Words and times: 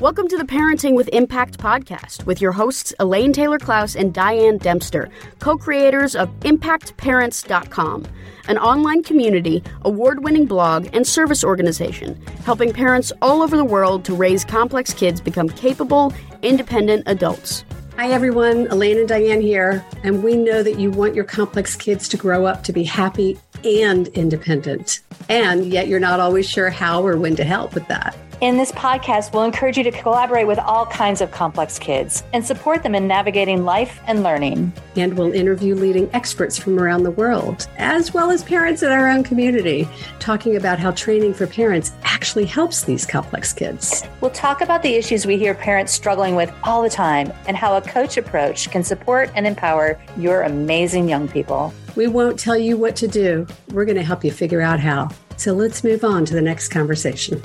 Welcome 0.00 0.28
to 0.28 0.38
the 0.38 0.44
Parenting 0.44 0.94
with 0.94 1.08
Impact 1.08 1.58
podcast 1.58 2.24
with 2.24 2.40
your 2.40 2.52
hosts 2.52 2.94
Elaine 3.00 3.34
Taylor 3.34 3.58
Klaus 3.58 3.94
and 3.94 4.14
Diane 4.14 4.56
Dempster, 4.56 5.10
co 5.40 5.58
creators 5.58 6.16
of 6.16 6.30
ImpactParents.com, 6.40 8.06
an 8.48 8.56
online 8.56 9.02
community, 9.02 9.62
award 9.82 10.24
winning 10.24 10.46
blog, 10.46 10.88
and 10.94 11.06
service 11.06 11.44
organization 11.44 12.18
helping 12.46 12.72
parents 12.72 13.12
all 13.20 13.42
over 13.42 13.58
the 13.58 13.64
world 13.64 14.06
to 14.06 14.14
raise 14.14 14.42
complex 14.42 14.94
kids 14.94 15.20
become 15.20 15.50
capable, 15.50 16.14
independent 16.40 17.02
adults. 17.04 17.66
Hi, 17.98 18.10
everyone. 18.10 18.68
Elaine 18.68 19.00
and 19.00 19.08
Diane 19.08 19.42
here. 19.42 19.84
And 20.02 20.24
we 20.24 20.34
know 20.34 20.62
that 20.62 20.78
you 20.78 20.90
want 20.90 21.14
your 21.14 21.24
complex 21.24 21.76
kids 21.76 22.08
to 22.08 22.16
grow 22.16 22.46
up 22.46 22.64
to 22.64 22.72
be 22.72 22.84
happy 22.84 23.38
and 23.64 24.08
independent. 24.08 25.00
And 25.28 25.66
yet 25.66 25.88
you're 25.88 26.00
not 26.00 26.20
always 26.20 26.48
sure 26.48 26.70
how 26.70 27.06
or 27.06 27.18
when 27.18 27.36
to 27.36 27.44
help 27.44 27.74
with 27.74 27.86
that. 27.88 28.16
In 28.40 28.56
this 28.56 28.72
podcast, 28.72 29.34
we'll 29.34 29.44
encourage 29.44 29.76
you 29.76 29.84
to 29.84 29.90
collaborate 29.90 30.46
with 30.46 30.58
all 30.58 30.86
kinds 30.86 31.20
of 31.20 31.30
complex 31.30 31.78
kids 31.78 32.24
and 32.32 32.42
support 32.42 32.82
them 32.82 32.94
in 32.94 33.06
navigating 33.06 33.66
life 33.66 34.00
and 34.06 34.22
learning. 34.22 34.72
And 34.96 35.12
we'll 35.18 35.34
interview 35.34 35.74
leading 35.74 36.08
experts 36.14 36.56
from 36.56 36.78
around 36.78 37.02
the 37.02 37.10
world, 37.10 37.68
as 37.76 38.14
well 38.14 38.30
as 38.30 38.42
parents 38.42 38.82
in 38.82 38.90
our 38.92 39.10
own 39.10 39.24
community, 39.24 39.86
talking 40.20 40.56
about 40.56 40.78
how 40.78 40.92
training 40.92 41.34
for 41.34 41.46
parents 41.46 41.92
actually 42.02 42.46
helps 42.46 42.82
these 42.82 43.04
complex 43.04 43.52
kids. 43.52 44.04
We'll 44.22 44.30
talk 44.30 44.62
about 44.62 44.82
the 44.82 44.94
issues 44.94 45.26
we 45.26 45.36
hear 45.36 45.52
parents 45.52 45.92
struggling 45.92 46.34
with 46.34 46.50
all 46.62 46.82
the 46.82 46.88
time 46.88 47.34
and 47.46 47.58
how 47.58 47.76
a 47.76 47.82
coach 47.82 48.16
approach 48.16 48.70
can 48.70 48.82
support 48.82 49.30
and 49.34 49.46
empower 49.46 50.00
your 50.16 50.44
amazing 50.44 51.10
young 51.10 51.28
people. 51.28 51.74
We 51.94 52.06
won't 52.06 52.38
tell 52.38 52.56
you 52.56 52.78
what 52.78 52.96
to 52.96 53.06
do, 53.06 53.46
we're 53.72 53.84
going 53.84 53.98
to 53.98 54.02
help 54.02 54.24
you 54.24 54.32
figure 54.32 54.62
out 54.62 54.80
how. 54.80 55.10
So 55.36 55.52
let's 55.52 55.84
move 55.84 56.04
on 56.04 56.24
to 56.24 56.32
the 56.32 56.40
next 56.40 56.68
conversation. 56.68 57.42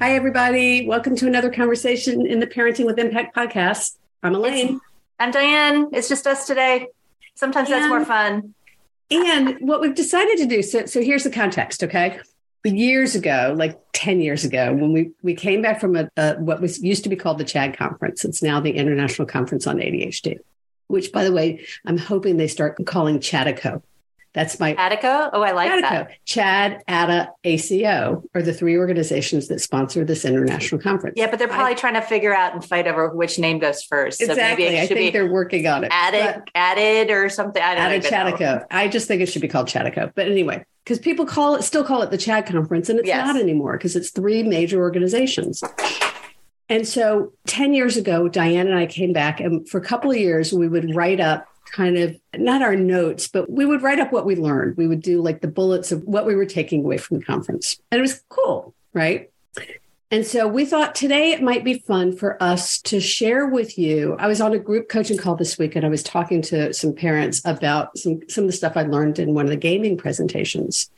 Hi, 0.00 0.14
everybody. 0.14 0.86
Welcome 0.86 1.16
to 1.16 1.26
another 1.26 1.50
conversation 1.50 2.24
in 2.24 2.38
the 2.38 2.46
Parenting 2.46 2.86
with 2.86 3.00
Impact 3.00 3.34
podcast. 3.34 3.96
I'm 4.22 4.32
Elaine. 4.32 4.80
I'm 5.18 5.32
Diane. 5.32 5.88
It's 5.92 6.08
just 6.08 6.24
us 6.24 6.46
today. 6.46 6.86
Sometimes 7.34 7.68
and, 7.68 7.82
that's 7.82 7.88
more 7.88 8.04
fun. 8.04 8.54
And 9.10 9.56
what 9.58 9.80
we've 9.80 9.96
decided 9.96 10.38
to 10.38 10.46
do 10.46 10.62
so, 10.62 10.86
so 10.86 11.02
here's 11.02 11.24
the 11.24 11.32
context, 11.32 11.82
okay? 11.82 12.20
Years 12.64 13.16
ago, 13.16 13.56
like 13.58 13.76
10 13.92 14.20
years 14.20 14.44
ago, 14.44 14.72
when 14.72 14.92
we, 14.92 15.10
we 15.22 15.34
came 15.34 15.62
back 15.62 15.80
from 15.80 15.96
a, 15.96 16.08
a, 16.16 16.36
what 16.36 16.60
was 16.60 16.80
used 16.80 17.02
to 17.02 17.10
be 17.10 17.16
called 17.16 17.38
the 17.38 17.44
CHADD 17.44 17.76
conference, 17.76 18.24
it's 18.24 18.40
now 18.40 18.60
the 18.60 18.70
International 18.70 19.26
Conference 19.26 19.66
on 19.66 19.78
ADHD, 19.78 20.38
which, 20.86 21.10
by 21.10 21.24
the 21.24 21.32
way, 21.32 21.66
I'm 21.84 21.98
hoping 21.98 22.36
they 22.36 22.46
start 22.46 22.78
calling 22.86 23.18
CHADICO 23.18 23.82
that's 24.32 24.60
my 24.60 24.74
Attico. 24.74 25.30
Oh, 25.32 25.42
I 25.42 25.52
like 25.52 25.70
Attico. 25.70 25.90
that. 25.90 26.10
CHADD, 26.26 26.80
ADDA, 26.86 27.28
ACO 27.44 28.22
are 28.34 28.42
the 28.42 28.52
three 28.52 28.76
organizations 28.76 29.48
that 29.48 29.60
sponsor 29.60 30.04
this 30.04 30.24
international 30.24 30.80
conference. 30.80 31.14
Yeah, 31.16 31.30
but 31.30 31.38
they're 31.38 31.48
probably 31.48 31.72
I, 31.72 31.74
trying 31.74 31.94
to 31.94 32.02
figure 32.02 32.34
out 32.34 32.54
and 32.54 32.64
fight 32.64 32.86
over 32.86 33.08
which 33.08 33.38
name 33.38 33.58
goes 33.58 33.82
first. 33.82 34.20
Exactly. 34.20 34.64
So 34.64 34.70
maybe 34.70 34.80
I 34.80 34.86
think 34.86 35.12
they're 35.12 35.30
working 35.30 35.66
on 35.66 35.84
it. 35.84 35.90
Added, 35.92 36.42
added, 36.54 37.10
or 37.10 37.28
something. 37.28 37.62
I 37.62 37.74
don't 37.74 37.84
added 37.84 38.02
CHADICO. 38.04 38.66
I 38.70 38.88
just 38.88 39.08
think 39.08 39.22
it 39.22 39.26
should 39.26 39.42
be 39.42 39.48
called 39.48 39.66
CHADICO. 39.66 40.12
But 40.14 40.28
anyway, 40.28 40.64
because 40.84 40.98
people 40.98 41.26
call 41.26 41.54
it, 41.54 41.62
still 41.62 41.84
call 41.84 42.02
it 42.02 42.10
the 42.10 42.18
CHADD 42.18 42.46
conference, 42.46 42.88
and 42.88 42.98
it's 42.98 43.08
yes. 43.08 43.26
not 43.26 43.36
anymore 43.36 43.76
because 43.76 43.96
it's 43.96 44.10
three 44.10 44.42
major 44.42 44.78
organizations. 44.78 45.62
And 46.70 46.86
so 46.86 47.32
10 47.46 47.72
years 47.72 47.96
ago, 47.96 48.28
Diane 48.28 48.66
and 48.66 48.78
I 48.78 48.86
came 48.86 49.12
back, 49.12 49.40
and 49.40 49.66
for 49.68 49.78
a 49.78 49.84
couple 49.84 50.10
of 50.10 50.18
years, 50.18 50.52
we 50.52 50.68
would 50.68 50.94
write 50.94 51.18
up 51.18 51.46
kind 51.68 51.96
of 51.96 52.18
not 52.36 52.62
our 52.62 52.76
notes, 52.76 53.28
but 53.28 53.50
we 53.50 53.66
would 53.66 53.82
write 53.82 54.00
up 54.00 54.12
what 54.12 54.26
we 54.26 54.36
learned. 54.36 54.76
We 54.76 54.86
would 54.86 55.02
do 55.02 55.22
like 55.22 55.40
the 55.40 55.48
bullets 55.48 55.92
of 55.92 56.02
what 56.04 56.26
we 56.26 56.34
were 56.34 56.46
taking 56.46 56.84
away 56.84 56.98
from 56.98 57.18
the 57.18 57.24
conference. 57.24 57.78
And 57.90 57.98
it 57.98 58.02
was 58.02 58.22
cool, 58.28 58.74
right? 58.92 59.30
And 60.10 60.26
so 60.26 60.48
we 60.48 60.64
thought 60.64 60.94
today 60.94 61.32
it 61.32 61.42
might 61.42 61.64
be 61.64 61.74
fun 61.74 62.16
for 62.16 62.42
us 62.42 62.80
to 62.82 62.98
share 62.98 63.46
with 63.46 63.78
you. 63.78 64.16
I 64.18 64.26
was 64.26 64.40
on 64.40 64.54
a 64.54 64.58
group 64.58 64.88
coaching 64.88 65.18
call 65.18 65.36
this 65.36 65.58
week 65.58 65.76
and 65.76 65.84
I 65.84 65.90
was 65.90 66.02
talking 66.02 66.40
to 66.42 66.72
some 66.72 66.94
parents 66.94 67.42
about 67.44 67.98
some, 67.98 68.20
some 68.28 68.44
of 68.44 68.48
the 68.48 68.56
stuff 68.56 68.76
I 68.76 68.84
learned 68.84 69.18
in 69.18 69.34
one 69.34 69.44
of 69.44 69.50
the 69.50 69.56
gaming 69.56 69.98
presentations. 69.98 70.90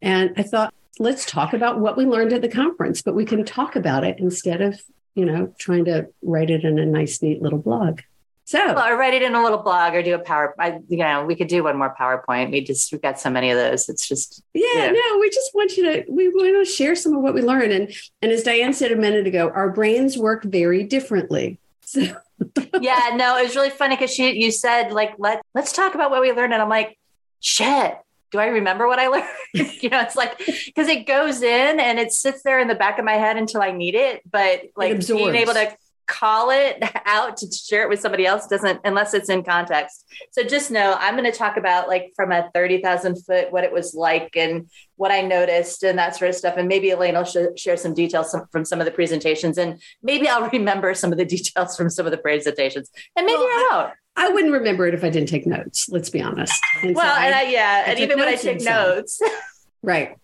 And 0.00 0.32
I 0.38 0.42
thought, 0.42 0.72
let's 0.98 1.26
talk 1.26 1.52
about 1.52 1.80
what 1.80 1.98
we 1.98 2.06
learned 2.06 2.32
at 2.32 2.40
the 2.40 2.48
conference, 2.48 3.02
but 3.02 3.14
we 3.14 3.26
can 3.26 3.44
talk 3.44 3.76
about 3.76 4.04
it 4.04 4.18
instead 4.18 4.62
of, 4.62 4.80
you 5.14 5.26
know, 5.26 5.54
trying 5.58 5.84
to 5.84 6.08
write 6.22 6.48
it 6.48 6.64
in 6.64 6.78
a 6.78 6.86
nice, 6.86 7.20
neat 7.20 7.42
little 7.42 7.58
blog. 7.58 8.00
So, 8.50 8.74
well, 8.74 8.84
or 8.84 8.96
write 8.96 9.14
it 9.14 9.22
in 9.22 9.36
a 9.36 9.42
little 9.44 9.62
blog 9.62 9.94
or 9.94 10.02
do 10.02 10.12
a 10.16 10.18
power. 10.18 10.56
I, 10.58 10.80
you 10.88 10.96
know, 10.96 11.24
we 11.24 11.36
could 11.36 11.46
do 11.46 11.62
one 11.62 11.78
more 11.78 11.94
PowerPoint. 11.96 12.50
We 12.50 12.64
just 12.64 12.90
we've 12.90 13.00
got 13.00 13.20
so 13.20 13.30
many 13.30 13.52
of 13.52 13.56
those. 13.56 13.88
It's 13.88 14.08
just 14.08 14.42
yeah, 14.54 14.86
you 14.86 14.92
know. 14.92 15.00
no. 15.08 15.18
We 15.20 15.30
just 15.30 15.54
want 15.54 15.76
you 15.76 15.84
to 15.84 16.04
we 16.10 16.28
want 16.30 16.66
to 16.66 16.68
share 16.68 16.96
some 16.96 17.14
of 17.14 17.22
what 17.22 17.32
we 17.32 17.42
learn. 17.42 17.70
And 17.70 17.94
and 18.20 18.32
as 18.32 18.42
Diane 18.42 18.72
said 18.72 18.90
a 18.90 18.96
minute 18.96 19.28
ago, 19.28 19.50
our 19.54 19.70
brains 19.70 20.18
work 20.18 20.42
very 20.42 20.82
differently. 20.82 21.58
So. 21.82 22.00
yeah, 22.80 23.12
no, 23.14 23.38
it 23.38 23.44
was 23.44 23.54
really 23.54 23.70
funny 23.70 23.94
because 23.94 24.12
she 24.12 24.42
you 24.42 24.50
said 24.50 24.90
like 24.90 25.14
let 25.18 25.42
let's 25.54 25.72
talk 25.72 25.94
about 25.94 26.10
what 26.10 26.20
we 26.20 26.32
learned, 26.32 26.52
and 26.52 26.60
I'm 26.60 26.68
like, 26.68 26.98
shit. 27.38 27.98
Do 28.32 28.40
I 28.40 28.46
remember 28.46 28.88
what 28.88 28.98
I 28.98 29.06
learned? 29.10 29.28
you 29.80 29.90
know, 29.90 30.00
it's 30.00 30.16
like 30.16 30.38
because 30.38 30.88
it 30.88 31.06
goes 31.06 31.40
in 31.42 31.78
and 31.78 32.00
it 32.00 32.10
sits 32.10 32.42
there 32.42 32.58
in 32.58 32.66
the 32.66 32.74
back 32.74 32.98
of 32.98 33.04
my 33.04 33.12
head 33.12 33.36
until 33.36 33.62
I 33.62 33.70
need 33.70 33.94
it. 33.94 34.22
But 34.28 34.62
like 34.74 35.06
being 35.06 35.36
able 35.36 35.54
to 35.54 35.76
call 36.10 36.50
it 36.50 36.82
out 37.06 37.36
to 37.36 37.46
share 37.50 37.84
it 37.84 37.88
with 37.88 38.00
somebody 38.00 38.26
else 38.26 38.46
doesn't 38.48 38.80
unless 38.84 39.14
it's 39.14 39.28
in 39.28 39.44
context 39.44 40.04
so 40.32 40.42
just 40.42 40.70
know 40.70 40.96
i'm 40.98 41.16
going 41.16 41.30
to 41.30 41.36
talk 41.36 41.56
about 41.56 41.88
like 41.88 42.12
from 42.16 42.32
a 42.32 42.50
30000 42.52 43.24
foot 43.24 43.52
what 43.52 43.62
it 43.62 43.72
was 43.72 43.94
like 43.94 44.36
and 44.36 44.68
what 44.96 45.12
i 45.12 45.20
noticed 45.20 45.84
and 45.84 45.98
that 45.98 46.16
sort 46.16 46.28
of 46.28 46.34
stuff 46.34 46.56
and 46.56 46.66
maybe 46.68 46.90
elaine 46.90 47.14
will 47.14 47.24
sh- 47.24 47.56
share 47.56 47.76
some 47.76 47.94
details 47.94 48.36
from 48.50 48.64
some 48.64 48.80
of 48.80 48.84
the 48.84 48.90
presentations 48.90 49.56
and 49.56 49.80
maybe 50.02 50.28
i'll 50.28 50.50
remember 50.52 50.92
some 50.94 51.12
of 51.12 51.18
the 51.18 51.24
details 51.24 51.76
from 51.76 51.88
some 51.88 52.06
of 52.06 52.12
the 52.12 52.18
presentations 52.18 52.90
and 53.16 53.24
maybe 53.24 53.38
well, 53.38 53.48
i 53.48 53.68
won't 53.70 53.94
I 54.16 54.28
wouldn't 54.28 54.52
remember 54.52 54.86
it 54.86 54.92
if 54.92 55.04
I 55.04 55.08
didn't 55.08 55.28
take 55.28 55.46
notes. 55.46 55.88
Let's 55.88 56.10
be 56.10 56.20
honest. 56.20 56.60
And 56.82 56.94
well, 56.94 57.06
so 57.06 57.22
I, 57.22 57.26
and 57.26 57.34
I, 57.34 57.42
yeah, 57.44 57.84
I 57.86 57.90
and 57.90 58.00
even 58.00 58.18
when 58.18 58.28
I 58.28 58.34
take 58.34 58.60
notes, 58.60 59.22
right. 59.82 60.16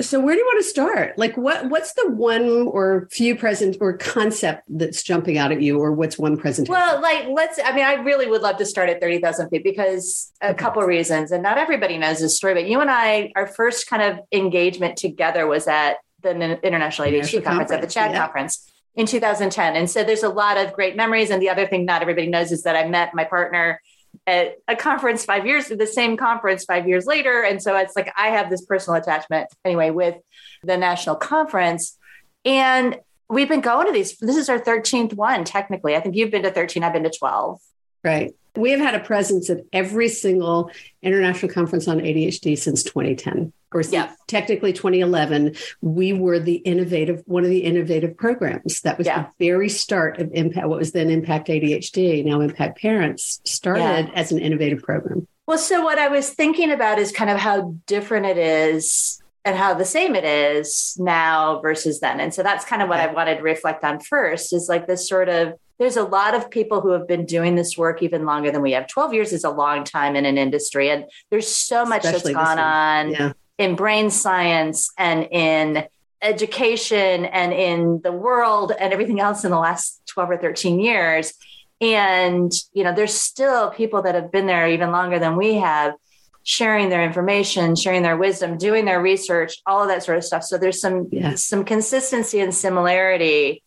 So 0.00 0.20
where 0.20 0.34
do 0.34 0.38
you 0.38 0.46
want 0.46 0.62
to 0.62 0.68
start? 0.68 1.18
Like 1.18 1.36
what 1.36 1.68
what's 1.70 1.94
the 1.94 2.08
one 2.08 2.68
or 2.68 3.08
few 3.10 3.34
present 3.34 3.76
or 3.80 3.96
concept 3.96 4.62
that's 4.68 5.02
jumping 5.02 5.38
out 5.38 5.50
at 5.50 5.60
you 5.60 5.80
or 5.80 5.92
what's 5.92 6.16
one 6.16 6.36
presentation? 6.36 6.72
Well, 6.72 7.02
like 7.02 7.26
let's 7.28 7.58
I 7.64 7.72
mean 7.72 7.84
I 7.84 7.94
really 7.94 8.26
would 8.28 8.42
love 8.42 8.58
to 8.58 8.66
start 8.66 8.90
at 8.90 9.00
30,000 9.00 9.48
feet 9.50 9.64
because 9.64 10.32
a 10.40 10.50
okay. 10.50 10.54
couple 10.54 10.82
of 10.82 10.88
reasons 10.88 11.32
and 11.32 11.42
not 11.42 11.58
everybody 11.58 11.98
knows 11.98 12.20
this 12.20 12.36
story 12.36 12.54
but 12.54 12.68
you 12.68 12.80
and 12.80 12.90
I 12.90 13.32
our 13.34 13.48
first 13.48 13.88
kind 13.88 14.02
of 14.02 14.20
engagement 14.30 14.96
together 14.96 15.48
was 15.48 15.66
at 15.66 15.96
the 16.22 16.30
International 16.66 17.08
ADHD 17.08 17.42
conference, 17.42 17.44
conference, 17.44 17.72
at 17.72 17.80
the 17.80 17.86
CHADD 17.86 18.12
yeah. 18.12 18.18
conference 18.18 18.70
in 18.94 19.06
2010. 19.06 19.76
And 19.76 19.88
so 19.88 20.02
there's 20.02 20.24
a 20.24 20.28
lot 20.28 20.56
of 20.56 20.72
great 20.72 20.96
memories 20.96 21.30
and 21.30 21.42
the 21.42 21.48
other 21.48 21.66
thing 21.66 21.84
not 21.84 22.02
everybody 22.02 22.28
knows 22.28 22.52
is 22.52 22.62
that 22.64 22.76
I 22.76 22.86
met 22.88 23.14
my 23.14 23.24
partner 23.24 23.80
at 24.28 24.58
a 24.68 24.76
conference 24.76 25.24
five 25.24 25.46
years, 25.46 25.68
the 25.68 25.86
same 25.86 26.18
conference 26.18 26.66
five 26.66 26.86
years 26.86 27.06
later. 27.06 27.42
And 27.42 27.62
so 27.62 27.74
it's 27.76 27.96
like 27.96 28.12
I 28.14 28.28
have 28.28 28.50
this 28.50 28.62
personal 28.62 29.00
attachment 29.00 29.48
anyway 29.64 29.88
with 29.88 30.16
the 30.62 30.76
national 30.76 31.16
conference. 31.16 31.96
And 32.44 33.00
we've 33.30 33.48
been 33.48 33.62
going 33.62 33.86
to 33.86 33.92
these. 33.92 34.18
This 34.18 34.36
is 34.36 34.50
our 34.50 34.60
13th 34.60 35.14
one, 35.14 35.44
technically. 35.44 35.96
I 35.96 36.00
think 36.00 36.14
you've 36.14 36.30
been 36.30 36.42
to 36.42 36.50
13, 36.50 36.82
I've 36.82 36.92
been 36.92 37.04
to 37.04 37.10
12. 37.10 37.58
Right. 38.04 38.34
We 38.58 38.70
have 38.72 38.80
had 38.80 38.94
a 38.94 39.00
presence 39.00 39.48
at 39.50 39.60
every 39.72 40.08
single 40.08 40.70
international 41.02 41.52
conference 41.52 41.88
on 41.88 41.98
ADHD 41.98 42.58
since 42.58 42.82
2010 42.82 43.52
or 43.72 43.82
yeah. 43.82 44.12
technically 44.26 44.72
2011 44.72 45.54
we 45.80 46.12
were 46.12 46.38
the 46.38 46.56
innovative 46.56 47.22
one 47.26 47.44
of 47.44 47.50
the 47.50 47.60
innovative 47.60 48.16
programs 48.16 48.80
that 48.82 48.96
was 48.96 49.06
yeah. 49.06 49.26
the 49.38 49.46
very 49.46 49.68
start 49.68 50.18
of 50.18 50.30
impact 50.32 50.66
what 50.66 50.78
was 50.78 50.92
then 50.92 51.10
impact 51.10 51.48
adhd 51.48 52.24
now 52.24 52.40
impact 52.40 52.80
parents 52.80 53.40
started 53.44 54.08
yeah. 54.08 54.10
as 54.14 54.32
an 54.32 54.38
innovative 54.38 54.82
program 54.82 55.26
well 55.46 55.58
so 55.58 55.82
what 55.82 55.98
i 55.98 56.08
was 56.08 56.30
thinking 56.30 56.70
about 56.70 56.98
is 56.98 57.12
kind 57.12 57.30
of 57.30 57.38
how 57.38 57.74
different 57.86 58.26
it 58.26 58.38
is 58.38 59.20
and 59.44 59.56
how 59.56 59.74
the 59.74 59.84
same 59.84 60.14
it 60.14 60.24
is 60.24 60.96
now 60.98 61.60
versus 61.60 62.00
then 62.00 62.20
and 62.20 62.32
so 62.32 62.42
that's 62.42 62.64
kind 62.64 62.82
of 62.82 62.88
what 62.88 63.00
i 63.00 63.06
wanted 63.12 63.36
to 63.36 63.42
reflect 63.42 63.84
on 63.84 64.00
first 64.00 64.52
is 64.52 64.68
like 64.68 64.86
this 64.86 65.08
sort 65.08 65.28
of 65.28 65.54
there's 65.78 65.96
a 65.96 66.02
lot 66.02 66.34
of 66.34 66.50
people 66.50 66.80
who 66.80 66.90
have 66.90 67.06
been 67.06 67.24
doing 67.24 67.54
this 67.54 67.78
work 67.78 68.02
even 68.02 68.24
longer 68.24 68.50
than 68.50 68.62
we 68.62 68.72
have. 68.72 68.88
12 68.88 69.14
years 69.14 69.32
is 69.32 69.44
a 69.44 69.50
long 69.50 69.84
time 69.84 70.16
in 70.16 70.26
an 70.26 70.36
industry 70.36 70.90
and 70.90 71.04
there's 71.30 71.48
so 71.48 71.84
much 71.84 72.04
Especially 72.04 72.34
that's 72.34 72.46
gone 72.46 72.58
on 72.58 73.10
yeah. 73.10 73.32
in 73.58 73.76
brain 73.76 74.10
science 74.10 74.90
and 74.98 75.28
in 75.30 75.84
education 76.20 77.24
and 77.26 77.52
in 77.52 78.00
the 78.02 78.12
world 78.12 78.72
and 78.78 78.92
everything 78.92 79.20
else 79.20 79.44
in 79.44 79.52
the 79.52 79.58
last 79.58 80.02
12 80.06 80.30
or 80.30 80.36
13 80.38 80.80
years. 80.80 81.32
And 81.80 82.52
you 82.72 82.82
know 82.82 82.92
there's 82.92 83.14
still 83.14 83.70
people 83.70 84.02
that 84.02 84.16
have 84.16 84.32
been 84.32 84.46
there 84.46 84.68
even 84.68 84.90
longer 84.90 85.20
than 85.20 85.36
we 85.36 85.54
have 85.54 85.94
sharing 86.42 86.88
their 86.88 87.04
information 87.04 87.76
sharing 87.76 88.02
their 88.02 88.16
wisdom 88.16 88.56
doing 88.56 88.84
their 88.84 89.02
research 89.02 89.58
all 89.66 89.82
of 89.82 89.88
that 89.88 90.02
sort 90.02 90.18
of 90.18 90.24
stuff. 90.24 90.42
So 90.42 90.58
there's 90.58 90.80
some 90.80 91.06
yes. 91.12 91.44
some 91.44 91.64
consistency 91.64 92.40
and 92.40 92.52
similarity 92.52 93.62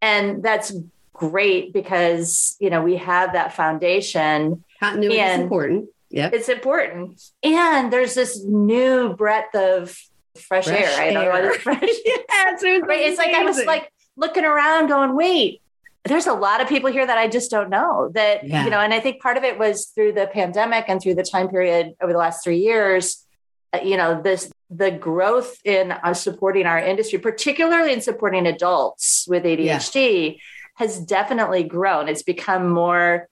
and 0.00 0.44
that's 0.44 0.72
great 1.20 1.72
because 1.72 2.56
you 2.60 2.70
know 2.70 2.82
we 2.82 2.96
have 2.96 3.34
that 3.34 3.52
foundation 3.54 4.64
continuity 4.80 5.20
is 5.20 5.40
important 5.40 5.88
yeah. 6.10 6.30
It's 6.32 6.48
important. 6.48 7.22
And 7.42 7.92
there's 7.92 8.14
this 8.14 8.44
new 8.44 9.14
breadth 9.14 9.54
of 9.54 9.96
fresh, 10.36 10.64
fresh 10.64 10.98
air? 10.98 11.16
Air. 11.16 11.54
Fresh. 11.54 11.80
yes, 12.04 12.62
it 12.62 12.84
right? 12.84 13.00
It's 13.00 13.18
like 13.18 13.34
I 13.34 13.44
was 13.44 13.64
like 13.64 13.92
looking 14.16 14.44
around, 14.44 14.88
going, 14.88 15.14
"Wait, 15.14 15.62
there's 16.04 16.26
a 16.26 16.32
lot 16.32 16.60
of 16.60 16.68
people 16.68 16.90
here 16.90 17.06
that 17.06 17.16
I 17.16 17.28
just 17.28 17.50
don't 17.50 17.70
know." 17.70 18.10
That 18.12 18.46
yeah. 18.46 18.64
you 18.64 18.70
know, 18.70 18.80
and 18.80 18.92
I 18.92 18.98
think 18.98 19.22
part 19.22 19.36
of 19.36 19.44
it 19.44 19.58
was 19.58 19.86
through 19.94 20.12
the 20.12 20.26
pandemic 20.26 20.86
and 20.88 21.00
through 21.00 21.14
the 21.14 21.22
time 21.22 21.48
period 21.48 21.94
over 22.02 22.12
the 22.12 22.18
last 22.18 22.42
three 22.42 22.58
years. 22.58 23.24
Uh, 23.72 23.78
you 23.84 23.96
know, 23.96 24.20
this 24.20 24.50
the 24.68 24.90
growth 24.90 25.58
in 25.64 25.92
uh, 25.92 26.12
supporting 26.12 26.66
our 26.66 26.80
industry, 26.80 27.20
particularly 27.20 27.92
in 27.92 28.00
supporting 28.00 28.48
adults 28.48 29.26
with 29.28 29.44
ADHD, 29.44 30.34
yeah. 30.34 30.40
Has 30.80 30.98
definitely 30.98 31.62
grown. 31.62 32.08
It's 32.08 32.22
become 32.22 32.70
more 32.70 33.28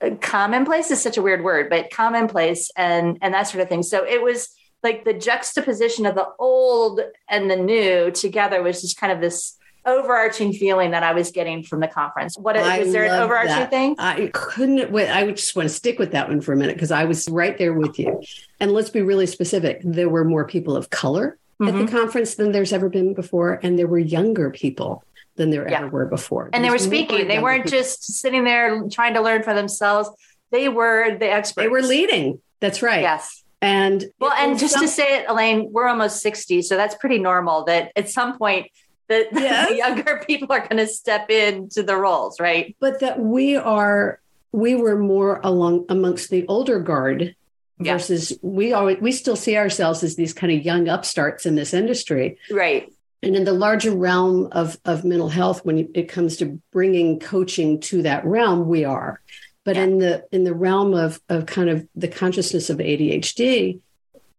uh, 0.00 0.14
commonplace 0.22 0.90
is 0.90 1.02
such 1.02 1.18
a 1.18 1.22
weird 1.22 1.44
word, 1.44 1.68
but 1.68 1.90
commonplace 1.90 2.70
and 2.74 3.18
and 3.20 3.34
that 3.34 3.44
sort 3.44 3.62
of 3.62 3.68
thing. 3.68 3.82
So 3.82 4.04
it 4.04 4.22
was 4.22 4.48
like 4.82 5.04
the 5.04 5.12
juxtaposition 5.12 6.06
of 6.06 6.14
the 6.14 6.26
old 6.38 7.00
and 7.28 7.50
the 7.50 7.56
new 7.56 8.10
together 8.10 8.62
was 8.62 8.80
just 8.80 8.98
kind 8.98 9.12
of 9.12 9.20
this 9.20 9.58
overarching 9.84 10.54
feeling 10.54 10.92
that 10.92 11.02
I 11.02 11.12
was 11.12 11.30
getting 11.30 11.62
from 11.62 11.80
the 11.80 11.86
conference. 11.86 12.36
What 12.38 12.56
is 12.56 12.92
there 12.92 13.04
an 13.04 13.20
overarching 13.20 13.56
that. 13.56 13.70
thing? 13.70 13.94
I 13.98 14.30
couldn't 14.32 14.90
wait. 14.90 15.10
I 15.10 15.24
would 15.24 15.36
just 15.36 15.54
want 15.54 15.68
to 15.68 15.74
stick 15.74 15.98
with 15.98 16.12
that 16.12 16.28
one 16.28 16.40
for 16.40 16.54
a 16.54 16.56
minute 16.56 16.76
because 16.76 16.90
I 16.90 17.04
was 17.04 17.28
right 17.28 17.56
there 17.58 17.74
with 17.74 17.98
you. 17.98 18.22
And 18.58 18.72
let's 18.72 18.90
be 18.90 19.02
really 19.02 19.26
specific. 19.26 19.82
There 19.84 20.08
were 20.08 20.24
more 20.24 20.46
people 20.46 20.76
of 20.76 20.88
color 20.88 21.38
mm-hmm. 21.60 21.68
at 21.68 21.78
the 21.78 21.84
mm-hmm. 21.84 21.96
conference 21.96 22.34
than 22.34 22.52
there's 22.52 22.72
ever 22.72 22.88
been 22.88 23.14
before, 23.14 23.60
and 23.62 23.78
there 23.78 23.86
were 23.86 23.98
younger 23.98 24.50
people 24.50 25.04
than 25.36 25.50
there 25.50 25.68
yeah. 25.68 25.78
ever 25.78 25.88
were 25.88 26.06
before. 26.06 26.50
And 26.52 26.64
they 26.64 26.70
were 26.70 26.78
speaking. 26.78 27.28
They 27.28 27.38
weren't 27.38 27.64
people. 27.64 27.78
just 27.78 28.04
sitting 28.04 28.44
there 28.44 28.82
trying 28.88 29.14
to 29.14 29.20
learn 29.20 29.42
for 29.42 29.54
themselves. 29.54 30.10
They 30.50 30.68
were 30.68 31.16
the 31.18 31.30
experts. 31.30 31.64
They 31.64 31.68
were 31.68 31.82
leading. 31.82 32.40
That's 32.60 32.82
right. 32.82 33.02
Yes. 33.02 33.44
And 33.62 34.04
well, 34.18 34.32
and 34.32 34.58
just 34.58 34.74
some- 34.74 34.82
to 34.82 34.88
say 34.88 35.18
it, 35.20 35.26
Elaine, 35.28 35.72
we're 35.72 35.88
almost 35.88 36.20
60. 36.20 36.62
So 36.62 36.76
that's 36.76 36.94
pretty 36.94 37.18
normal 37.18 37.64
that 37.64 37.92
at 37.96 38.08
some 38.08 38.38
point 38.38 38.70
that 39.08 39.28
yes. 39.32 39.68
the 39.68 39.76
younger 39.76 40.22
people 40.26 40.52
are 40.52 40.60
going 40.60 40.78
to 40.78 40.86
step 40.86 41.30
into 41.30 41.82
the 41.82 41.96
roles, 41.96 42.40
right? 42.40 42.76
But 42.80 43.00
that 43.00 43.18
we 43.18 43.56
are, 43.56 44.20
we 44.52 44.74
were 44.74 44.98
more 44.98 45.40
along 45.42 45.86
amongst 45.88 46.30
the 46.30 46.46
older 46.48 46.80
guard 46.80 47.34
versus 47.78 48.30
yeah. 48.30 48.36
we 48.42 48.72
always, 48.72 48.98
we 49.00 49.12
still 49.12 49.36
see 49.36 49.56
ourselves 49.56 50.02
as 50.02 50.16
these 50.16 50.32
kind 50.32 50.52
of 50.52 50.64
young 50.64 50.88
upstarts 50.88 51.46
in 51.46 51.54
this 51.54 51.74
industry. 51.74 52.38
Right. 52.50 52.92
And 53.22 53.34
in 53.34 53.44
the 53.44 53.52
larger 53.52 53.92
realm 53.92 54.48
of, 54.52 54.78
of 54.84 55.04
mental 55.04 55.28
health, 55.28 55.64
when 55.64 55.90
it 55.94 56.08
comes 56.08 56.36
to 56.36 56.60
bringing 56.70 57.18
coaching 57.18 57.80
to 57.80 58.02
that 58.02 58.24
realm, 58.24 58.68
we 58.68 58.84
are. 58.84 59.20
But 59.64 59.76
yeah. 59.76 59.84
in 59.84 59.98
the 59.98 60.24
in 60.30 60.44
the 60.44 60.54
realm 60.54 60.94
of 60.94 61.20
of 61.28 61.46
kind 61.46 61.68
of 61.68 61.88
the 61.96 62.06
consciousness 62.06 62.70
of 62.70 62.78
ADHD, 62.78 63.80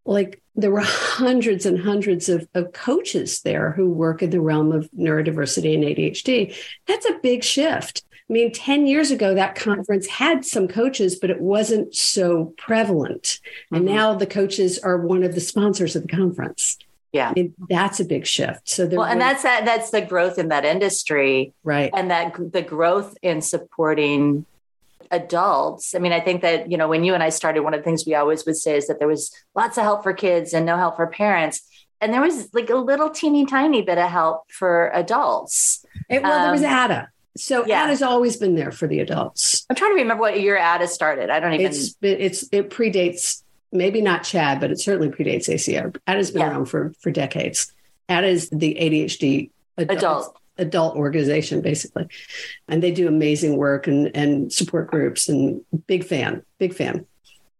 like 0.05 0.41
there 0.55 0.71
were 0.71 0.81
hundreds 0.83 1.65
and 1.65 1.79
hundreds 1.79 2.29
of, 2.29 2.47
of 2.53 2.71
coaches 2.73 3.41
there 3.41 3.71
who 3.71 3.89
work 3.89 4.21
in 4.21 4.29
the 4.29 4.41
realm 4.41 4.71
of 4.71 4.89
neurodiversity 4.91 5.73
and 5.75 5.83
ADHD. 5.83 6.55
That's 6.87 7.05
a 7.05 7.19
big 7.21 7.43
shift. 7.43 8.03
I 8.29 8.33
mean, 8.33 8.51
10 8.51 8.87
years 8.87 9.09
ago, 9.09 9.35
that 9.35 9.55
conference 9.55 10.07
had 10.07 10.43
some 10.43 10.67
coaches, 10.67 11.15
but 11.15 11.29
it 11.29 11.39
wasn't 11.39 11.95
so 11.95 12.53
prevalent. 12.57 13.23
Mm-hmm. 13.23 13.75
And 13.75 13.85
now 13.85 14.15
the 14.15 14.27
coaches 14.27 14.79
are 14.79 14.97
one 14.97 15.23
of 15.23 15.33
the 15.33 15.39
sponsors 15.39 15.95
of 15.95 16.01
the 16.01 16.09
conference. 16.09 16.77
Yeah. 17.11 17.29
I 17.29 17.33
mean, 17.33 17.53
that's 17.69 17.99
a 17.99 18.05
big 18.05 18.27
shift. 18.27 18.69
So 18.69 18.87
well, 18.87 19.03
and 19.03 19.19
that's 19.19 19.43
that, 19.43 19.65
that's 19.65 19.91
the 19.91 20.01
growth 20.01 20.37
in 20.37 20.49
that 20.49 20.65
industry. 20.65 21.53
Right. 21.63 21.91
And 21.93 22.11
that 22.11 22.35
the 22.51 22.61
growth 22.61 23.17
in 23.21 23.41
supporting 23.41 24.45
adults 25.09 25.95
i 25.95 25.99
mean 25.99 26.11
i 26.11 26.19
think 26.19 26.41
that 26.41 26.69
you 26.69 26.77
know 26.77 26.89
when 26.89 27.01
you 27.01 27.13
and 27.13 27.23
i 27.23 27.29
started 27.29 27.61
one 27.61 27.73
of 27.73 27.79
the 27.79 27.83
things 27.85 28.05
we 28.05 28.13
always 28.13 28.45
would 28.45 28.57
say 28.57 28.75
is 28.75 28.87
that 28.87 28.99
there 28.99 29.07
was 29.07 29.31
lots 29.55 29.77
of 29.77 29.83
help 29.83 30.03
for 30.03 30.11
kids 30.11 30.53
and 30.53 30.65
no 30.65 30.75
help 30.75 30.97
for 30.97 31.07
parents 31.07 31.61
and 32.01 32.13
there 32.13 32.19
was 32.19 32.53
like 32.53 32.69
a 32.69 32.75
little 32.75 33.09
teeny 33.09 33.45
tiny 33.45 33.81
bit 33.81 33.97
of 33.97 34.09
help 34.09 34.51
for 34.51 34.91
adults 34.93 35.85
it, 36.09 36.21
well 36.21 36.33
um, 36.33 36.41
there 36.41 36.51
was 36.51 36.61
um, 36.61 36.69
ADDA 36.69 37.07
so 37.37 37.65
yeah. 37.65 37.85
ADDA's 37.87 38.01
always 38.01 38.37
been 38.37 38.55
there 38.55 38.71
for 38.71 38.87
the 38.87 38.99
adults. 38.99 39.65
I'm 39.69 39.75
trying 39.75 39.91
to 39.91 40.01
remember 40.01 40.21
what 40.21 40.39
year 40.41 40.57
ADDA 40.57 40.87
started. 40.87 41.29
I 41.29 41.39
don't 41.39 41.53
even. 41.53 41.67
It's 41.67 41.95
it's 42.01 42.49
it 42.51 42.69
predates 42.69 43.43
maybe 43.71 44.01
not 44.01 44.23
CHADD, 44.23 44.59
but 44.59 44.71
it 44.71 44.79
certainly 44.79 45.09
predates 45.09 45.49
ACO. 45.49 45.91
ADDA's 46.07 46.31
been 46.31 46.41
yeah. 46.41 46.49
around 46.49 46.65
for 46.65 46.93
for 46.99 47.11
decades. 47.11 47.73
ADDA 48.09 48.27
is 48.27 48.49
the 48.49 48.77
ADHD 48.79 49.49
adult, 49.77 49.97
adult 49.97 50.37
adult 50.57 50.95
organization 50.95 51.61
basically 51.61 52.07
and 52.67 52.81
they 52.81 52.91
do 52.91 53.07
amazing 53.07 53.57
work 53.57 53.87
and 53.87 54.15
and 54.15 54.51
support 54.51 54.89
groups 54.89 55.29
and 55.29 55.61
big 55.85 56.03
fan 56.03 56.43
big 56.57 56.73
fan 56.73 57.05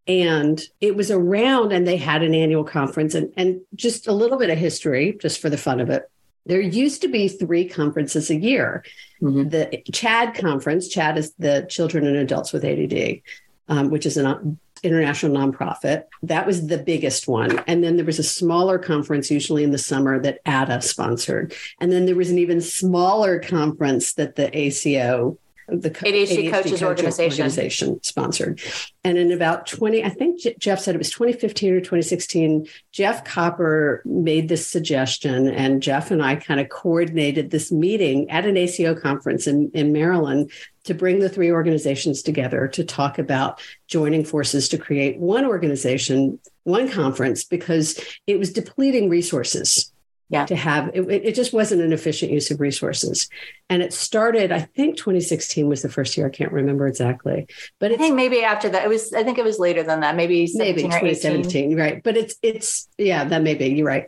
and 0.07 0.61
it 0.81 0.95
was 0.95 1.11
around 1.11 1.71
and 1.71 1.87
they 1.87 1.97
had 1.97 2.23
an 2.23 2.33
annual 2.33 2.63
conference 2.63 3.13
and 3.13 3.31
and 3.37 3.61
just 3.75 4.07
a 4.07 4.13
little 4.13 4.37
bit 4.37 4.49
of 4.49 4.57
history 4.57 5.17
just 5.21 5.39
for 5.39 5.49
the 5.49 5.57
fun 5.57 5.79
of 5.79 5.89
it 5.89 6.09
there 6.45 6.61
used 6.61 7.01
to 7.01 7.09
be 7.09 7.27
three 7.27 7.67
conferences 7.67 8.29
a 8.29 8.35
year 8.35 8.83
mm-hmm. 9.21 9.49
the 9.49 9.83
CHADD 9.91 10.35
conference 10.35 10.93
CHADD 10.93 11.17
is 11.17 11.33
the 11.37 11.67
children 11.69 12.05
and 12.07 12.17
adults 12.17 12.53
with 12.53 12.65
add 12.65 13.21
um, 13.69 13.89
which 13.89 14.05
is 14.05 14.17
an 14.17 14.57
international 14.83 15.35
nonprofit. 15.35 16.03
That 16.23 16.45
was 16.45 16.67
the 16.67 16.77
biggest 16.77 17.27
one. 17.27 17.59
And 17.67 17.83
then 17.83 17.95
there 17.95 18.05
was 18.05 18.19
a 18.19 18.23
smaller 18.23 18.77
conference, 18.77 19.31
usually 19.31 19.63
in 19.63 19.71
the 19.71 19.77
summer, 19.77 20.19
that 20.19 20.43
ADDA 20.45 20.81
sponsored. 20.83 21.53
And 21.79 21.91
then 21.91 22.05
there 22.05 22.15
was 22.15 22.29
an 22.29 22.39
even 22.39 22.61
smaller 22.61 23.39
conference 23.39 24.13
that 24.13 24.35
the 24.35 24.55
ACO 24.57 25.37
the 25.67 25.89
ADHD, 25.89 26.27
ADHD 26.27 26.51
Coaches, 26.51 26.83
Organization. 26.83 27.43
Organization. 27.43 28.03
sponsored. 28.03 28.61
And 29.03 29.17
in 29.17 29.31
about 29.31 29.67
20, 29.67 30.03
I 30.03 30.09
think 30.09 30.39
Jeff 30.59 30.79
said 30.79 30.95
it 30.95 30.97
was 30.97 31.11
2015 31.11 31.73
or 31.73 31.79
2016, 31.79 32.67
Jeff 32.93 33.25
Copper 33.25 34.01
made 34.05 34.47
this 34.47 34.65
suggestion, 34.65 35.49
and 35.49 35.83
Jeff 35.83 36.09
and 36.09 36.23
I 36.23 36.35
kind 36.35 36.59
of 36.59 36.69
coordinated 36.69 37.51
this 37.51 37.71
meeting 37.71 38.29
at 38.29 38.45
an 38.45 38.55
ACO 38.55 38.95
conference 38.95 39.45
in, 39.45 39.69
in 39.73 39.91
Maryland 39.91 40.51
to 40.87 40.93
bring 40.93 41.19
the 41.19 41.29
three 41.29 41.51
organizations 41.51 42.21
together 42.21 42.67
to 42.69 42.83
talk 42.83 43.19
about 43.19 43.61
joining 43.87 44.25
forces 44.25 44.69
to 44.69 44.77
create 44.77 45.17
one 45.17 45.45
organization, 45.45 46.39
one 46.63 46.89
conference, 46.89 47.43
because 47.43 47.99
it 48.25 48.39
was 48.39 48.51
depleting 48.51 49.09
resources 49.09 49.91
yeah. 50.29 50.45
to 50.45 50.55
have. 50.55 50.89
It, 50.93 51.07
it 51.09 51.35
just 51.35 51.53
wasn't 51.53 51.81
an 51.81 51.93
efficient 51.93 52.31
use 52.31 52.51
of 52.51 52.59
resources. 52.59 53.29
And 53.69 53.81
it 53.83 53.93
started 53.93 54.51
i 54.51 54.59
think 54.59 54.95
2016 54.95 55.67
was 55.67 55.81
the 55.81 55.89
first 55.89 56.15
year 56.15 56.27
i 56.27 56.29
can't 56.29 56.53
remember 56.53 56.87
exactly 56.87 57.47
but 57.79 57.91
i 57.91 57.97
think 57.97 58.15
maybe 58.15 58.43
after 58.43 58.69
that 58.69 58.85
it 58.85 58.87
was 58.87 59.11
i 59.13 59.21
think 59.21 59.37
it 59.37 59.43
was 59.43 59.59
later 59.59 59.83
than 59.83 59.99
that 59.99 60.15
maybe 60.15 60.49
maybe 60.53 60.83
2017 60.83 61.75
right 61.75 62.01
but 62.01 62.15
it's 62.15 62.35
it's 62.41 62.87
yeah 62.97 63.25
that 63.25 63.41
may 63.41 63.55
be 63.55 63.67
you're 63.67 63.85
right 63.85 64.07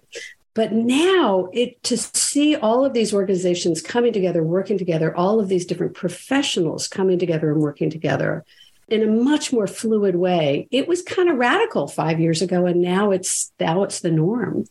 but 0.59 0.73
now 0.73 1.47
it 1.53 1.81
to 1.83 1.95
see 1.95 2.53
all 2.53 2.83
of 2.83 2.91
these 2.91 3.13
organizations 3.13 3.81
coming 3.81 4.12
together 4.12 4.43
working 4.43 4.77
together 4.77 5.15
all 5.15 5.39
of 5.39 5.48
these 5.48 5.65
different 5.65 5.93
professionals 5.93 6.86
coming 6.86 7.17
together 7.17 7.50
and 7.50 7.62
working 7.62 7.89
together 7.89 8.43
in 8.89 9.01
a 9.01 9.07
much 9.07 9.53
more 9.53 9.67
fluid 9.67 10.17
way 10.17 10.67
it 10.69 10.86
was 10.86 11.01
kind 11.01 11.29
of 11.29 11.38
radical 11.38 11.88
five 11.88 12.19
years 12.19 12.41
ago 12.41 12.65
and 12.65 12.81
now 12.81 13.10
it's 13.10 13.53
now 13.57 13.84
it's 13.84 14.01
the 14.01 14.12
norm. 14.12 14.65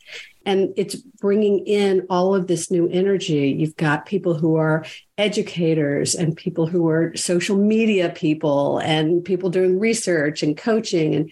And 0.44 0.72
it's 0.78 0.94
bringing 0.94 1.66
in 1.66 2.06
all 2.08 2.34
of 2.34 2.46
this 2.46 2.70
new 2.70 2.88
energy. 2.88 3.50
You've 3.50 3.76
got 3.76 4.06
people 4.06 4.32
who 4.32 4.56
are 4.56 4.86
educators 5.18 6.14
and 6.14 6.34
people 6.34 6.66
who 6.66 6.88
are 6.88 7.14
social 7.16 7.58
media 7.58 8.08
people 8.08 8.78
and 8.78 9.22
people 9.22 9.50
doing 9.50 9.78
research 9.78 10.42
and 10.42 10.56
coaching 10.56 11.14
and 11.14 11.30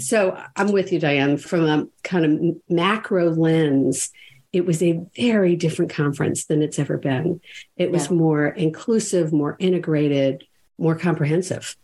so 0.00 0.40
i'm 0.56 0.72
with 0.72 0.92
you 0.92 0.98
diane 0.98 1.36
from 1.36 1.64
a 1.64 1.86
kind 2.02 2.24
of 2.24 2.56
macro 2.68 3.30
lens 3.30 4.10
it 4.52 4.64
was 4.64 4.82
a 4.82 5.00
very 5.16 5.56
different 5.56 5.92
conference 5.92 6.44
than 6.46 6.62
it's 6.62 6.78
ever 6.78 6.96
been 6.96 7.40
it 7.76 7.90
was 7.90 8.06
yeah. 8.06 8.16
more 8.16 8.46
inclusive 8.48 9.32
more 9.32 9.56
integrated 9.58 10.44
more 10.78 10.96
comprehensive 10.96 11.76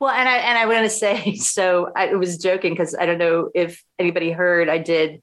well, 0.00 0.10
and 0.10 0.28
I 0.28 0.36
and 0.38 0.56
I 0.56 0.66
want 0.66 0.84
to 0.84 0.90
say 0.90 1.34
so. 1.36 1.90
I 1.94 2.14
was 2.14 2.38
joking 2.38 2.72
because 2.72 2.94
I 2.94 3.04
don't 3.06 3.18
know 3.18 3.50
if 3.52 3.82
anybody 3.98 4.30
heard. 4.30 4.68
I 4.68 4.78
did 4.78 5.20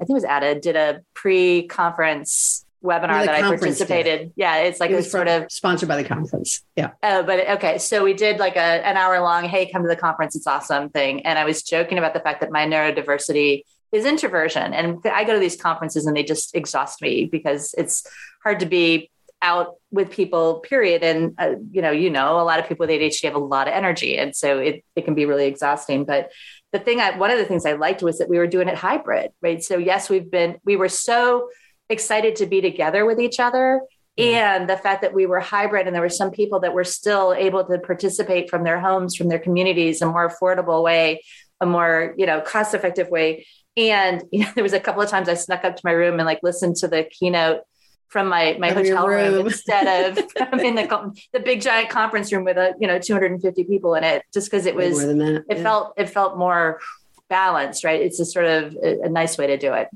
I 0.00 0.04
think 0.04 0.10
it 0.10 0.14
was 0.14 0.24
ADDA 0.24 0.60
did 0.60 0.76
a 0.76 1.00
pre-conference 1.14 2.65
webinar 2.82 3.24
that 3.24 3.30
I 3.30 3.40
participated. 3.42 4.32
Yeah, 4.36 4.58
it's 4.58 4.80
like 4.80 4.90
it 4.90 4.96
was 4.96 5.10
sort 5.10 5.28
of 5.28 5.50
sponsored 5.50 5.88
by 5.88 6.00
the 6.00 6.08
conference. 6.08 6.62
Yeah. 6.76 6.90
Oh, 7.02 7.22
but 7.22 7.48
okay. 7.50 7.78
So 7.78 8.04
we 8.04 8.14
did 8.14 8.38
like 8.38 8.56
a 8.56 8.86
an 8.86 8.96
hour 8.96 9.20
long, 9.20 9.44
hey, 9.44 9.70
come 9.70 9.82
to 9.82 9.88
the 9.88 9.96
conference, 9.96 10.36
it's 10.36 10.46
awesome 10.46 10.90
thing. 10.90 11.24
And 11.26 11.38
I 11.38 11.44
was 11.44 11.62
joking 11.62 11.98
about 11.98 12.14
the 12.14 12.20
fact 12.20 12.40
that 12.40 12.50
my 12.50 12.66
neurodiversity 12.66 13.62
is 13.92 14.04
introversion. 14.04 14.74
And 14.74 14.98
I 15.04 15.24
go 15.24 15.32
to 15.32 15.38
these 15.38 15.56
conferences 15.56 16.06
and 16.06 16.16
they 16.16 16.24
just 16.24 16.54
exhaust 16.54 17.00
me 17.00 17.26
because 17.26 17.74
it's 17.78 18.06
hard 18.42 18.60
to 18.60 18.66
be 18.66 19.10
out 19.42 19.74
with 19.90 20.10
people 20.10 20.60
period 20.60 21.04
and 21.04 21.34
uh, 21.36 21.52
you 21.70 21.82
know 21.82 21.90
you 21.90 22.08
know 22.08 22.40
a 22.40 22.42
lot 22.42 22.58
of 22.58 22.66
people 22.66 22.86
with 22.86 22.90
adhd 22.90 23.22
have 23.22 23.34
a 23.34 23.38
lot 23.38 23.68
of 23.68 23.74
energy 23.74 24.16
and 24.16 24.34
so 24.34 24.58
it, 24.58 24.82
it 24.96 25.04
can 25.04 25.14
be 25.14 25.26
really 25.26 25.44
exhausting 25.44 26.06
but 26.06 26.30
the 26.76 26.84
thing 26.84 27.00
I, 27.00 27.16
one 27.16 27.30
of 27.30 27.38
the 27.38 27.44
things 27.44 27.64
I 27.64 27.72
liked 27.72 28.02
was 28.02 28.18
that 28.18 28.28
we 28.28 28.38
were 28.38 28.46
doing 28.46 28.68
it 28.68 28.76
hybrid, 28.76 29.30
right? 29.40 29.62
So 29.62 29.78
yes, 29.78 30.10
we've 30.10 30.30
been, 30.30 30.58
we 30.64 30.76
were 30.76 30.88
so 30.88 31.48
excited 31.88 32.36
to 32.36 32.46
be 32.46 32.60
together 32.60 33.04
with 33.04 33.20
each 33.20 33.40
other. 33.40 33.82
And 34.18 34.68
the 34.68 34.78
fact 34.78 35.02
that 35.02 35.12
we 35.12 35.26
were 35.26 35.40
hybrid 35.40 35.86
and 35.86 35.94
there 35.94 36.00
were 36.00 36.08
some 36.08 36.30
people 36.30 36.60
that 36.60 36.72
were 36.72 36.84
still 36.84 37.34
able 37.34 37.64
to 37.64 37.78
participate 37.78 38.48
from 38.48 38.64
their 38.64 38.80
homes, 38.80 39.14
from 39.14 39.28
their 39.28 39.38
communities, 39.38 40.00
a 40.00 40.06
more 40.06 40.28
affordable 40.28 40.82
way, 40.82 41.22
a 41.60 41.66
more, 41.66 42.14
you 42.16 42.24
know, 42.24 42.40
cost 42.40 42.74
effective 42.74 43.10
way 43.10 43.46
And 43.76 44.22
you 44.32 44.44
know, 44.44 44.50
there 44.54 44.64
was 44.64 44.72
a 44.72 44.80
couple 44.80 45.02
of 45.02 45.10
times 45.10 45.28
I 45.28 45.34
snuck 45.34 45.64
up 45.64 45.76
to 45.76 45.82
my 45.84 45.92
room 45.92 46.18
and 46.18 46.24
like 46.24 46.40
listened 46.42 46.76
to 46.76 46.88
the 46.88 47.04
keynote 47.04 47.60
from 48.08 48.28
my 48.28 48.56
my 48.58 48.70
hotel 48.70 49.06
room. 49.06 49.34
room. 49.34 49.46
instead 49.46 50.10
of 50.10 50.18
in 50.60 50.76
the 50.76 51.12
the 51.32 51.40
big 51.40 51.60
giant 51.60 51.90
conference 51.90 52.32
room 52.32 52.44
with 52.44 52.56
a 52.56 52.74
you 52.80 52.86
know 52.86 52.98
250 52.98 53.64
people 53.64 53.94
in 53.94 54.04
it, 54.04 54.22
just 54.32 54.50
because 54.50 54.66
it 54.66 54.74
was 54.74 54.98
that, 54.98 55.44
it 55.50 55.58
yeah. 55.58 55.62
felt 55.62 55.94
it 55.96 56.08
felt 56.08 56.38
more 56.38 56.80
balanced, 57.28 57.84
right? 57.84 58.00
It's 58.00 58.20
a 58.20 58.24
sort 58.24 58.46
of 58.46 58.76
a, 58.82 59.00
a 59.02 59.08
nice 59.08 59.36
way 59.36 59.48
to 59.48 59.58
do 59.58 59.72
it. 59.72 59.88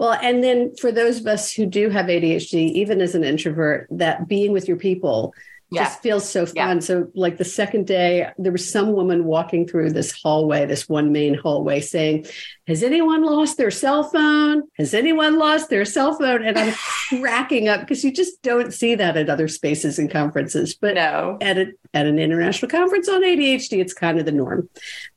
Well, 0.00 0.18
and 0.22 0.42
then 0.42 0.74
for 0.76 0.90
those 0.90 1.20
of 1.20 1.26
us 1.26 1.52
who 1.52 1.66
do 1.66 1.90
have 1.90 2.06
ADHD, 2.06 2.54
even 2.72 3.02
as 3.02 3.14
an 3.14 3.22
introvert, 3.22 3.86
that 3.90 4.26
being 4.26 4.50
with 4.50 4.66
your 4.66 4.78
people 4.78 5.34
yeah. 5.70 5.84
just 5.84 6.00
feels 6.00 6.26
so 6.26 6.46
fun. 6.46 6.54
Yeah. 6.54 6.78
So, 6.78 7.10
like 7.14 7.36
the 7.36 7.44
second 7.44 7.86
day, 7.86 8.30
there 8.38 8.50
was 8.50 8.66
some 8.66 8.92
woman 8.92 9.26
walking 9.26 9.68
through 9.68 9.90
this 9.90 10.10
hallway, 10.10 10.64
this 10.64 10.88
one 10.88 11.12
main 11.12 11.34
hallway, 11.34 11.80
saying, 11.80 12.24
Has 12.66 12.82
anyone 12.82 13.22
lost 13.24 13.58
their 13.58 13.70
cell 13.70 14.04
phone? 14.04 14.62
Has 14.78 14.94
anyone 14.94 15.38
lost 15.38 15.68
their 15.68 15.84
cell 15.84 16.18
phone? 16.18 16.46
And 16.46 16.58
I'm 16.58 16.74
cracking 17.20 17.68
up 17.68 17.80
because 17.80 18.02
you 18.02 18.10
just 18.10 18.42
don't 18.42 18.72
see 18.72 18.94
that 18.94 19.18
at 19.18 19.28
other 19.28 19.48
spaces 19.48 19.98
and 19.98 20.10
conferences. 20.10 20.74
But 20.74 20.94
no. 20.94 21.36
at, 21.42 21.58
a, 21.58 21.72
at 21.92 22.06
an 22.06 22.18
international 22.18 22.70
conference 22.70 23.06
on 23.06 23.22
ADHD, 23.22 23.80
it's 23.80 23.92
kind 23.92 24.18
of 24.18 24.24
the 24.24 24.32
norm. 24.32 24.70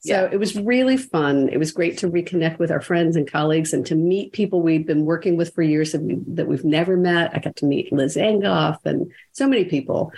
So, 0.06 0.14
yeah. 0.14 0.30
it 0.30 0.38
was 0.38 0.56
really 0.56 0.98
fun. 0.98 1.48
It 1.48 1.58
was 1.58 1.72
great 1.72 1.98
to 2.00 2.10
reconnect 2.10 2.60
with 2.60 2.72
our 2.72 2.82
friends 2.82 3.16
and 3.16 3.30
colleagues 3.30 3.72
and 3.72 3.86
to 3.86 3.96
meet 3.96 4.34
people 4.34 4.62
we've 4.62 4.86
been 4.86 5.06
working 5.06 5.38
with 5.38 5.54
for 5.56 5.62
years 5.62 5.94
that 5.94 6.46
we've 6.48 6.66
never 6.66 6.98
met. 6.98 7.32
I 7.34 7.40
got 7.40 7.56
to 7.58 7.66
meet 7.66 7.94
Liz 7.94 8.18
Angoff 8.18 8.80
and 8.86 9.12
so 9.32 9.48
many 9.48 9.64
people. 9.64 10.12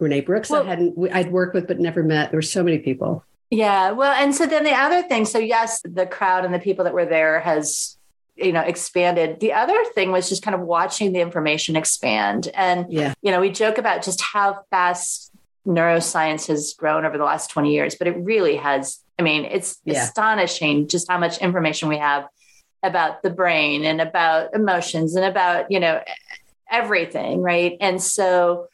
René 0.00 0.24
Brooks 0.24 0.50
well, 0.50 0.62
I 0.62 0.66
hadn't 0.66 1.12
I'd 1.12 1.32
worked 1.32 1.54
with 1.54 1.66
but 1.66 1.78
never 1.78 2.02
met. 2.02 2.30
There 2.30 2.38
were 2.38 2.42
so 2.42 2.62
many 2.62 2.78
people. 2.78 3.24
Yeah. 3.50 3.92
Well, 3.92 4.12
and 4.12 4.34
so 4.34 4.46
then 4.46 4.64
the 4.64 4.74
other 4.74 5.02
thing, 5.02 5.24
so 5.24 5.38
yes, 5.38 5.80
the 5.84 6.06
crowd 6.06 6.44
and 6.44 6.52
the 6.52 6.58
people 6.58 6.84
that 6.84 6.94
were 6.94 7.06
there 7.06 7.40
has 7.40 7.96
you 8.36 8.52
know 8.52 8.60
expanded 8.60 9.40
the 9.40 9.52
other 9.52 9.82
thing 9.94 10.12
was 10.12 10.28
just 10.28 10.42
kind 10.42 10.54
of 10.54 10.60
watching 10.60 11.12
the 11.12 11.20
information 11.20 11.74
expand 11.74 12.48
and 12.52 12.84
yeah. 12.92 13.14
you 13.22 13.30
know 13.30 13.40
we 13.40 13.50
joke 13.50 13.78
about 13.78 14.02
just 14.02 14.20
how 14.20 14.62
fast 14.70 15.32
neuroscience 15.66 16.46
has 16.46 16.74
grown 16.74 17.04
over 17.04 17.18
the 17.18 17.24
last 17.24 17.50
20 17.50 17.72
years 17.72 17.94
but 17.96 18.06
it 18.06 18.16
really 18.18 18.56
has 18.56 19.00
i 19.18 19.22
mean 19.22 19.44
it's 19.44 19.78
yeah. 19.84 20.02
astonishing 20.02 20.88
just 20.88 21.08
how 21.08 21.18
much 21.18 21.38
information 21.38 21.88
we 21.88 21.98
have 21.98 22.26
about 22.82 23.22
the 23.22 23.30
brain 23.30 23.84
and 23.84 24.00
about 24.00 24.54
emotions 24.54 25.16
and 25.16 25.24
about 25.24 25.70
you 25.70 25.80
know 25.80 26.00
everything 26.70 27.42
right 27.42 27.76
and 27.80 28.02
so 28.02 28.68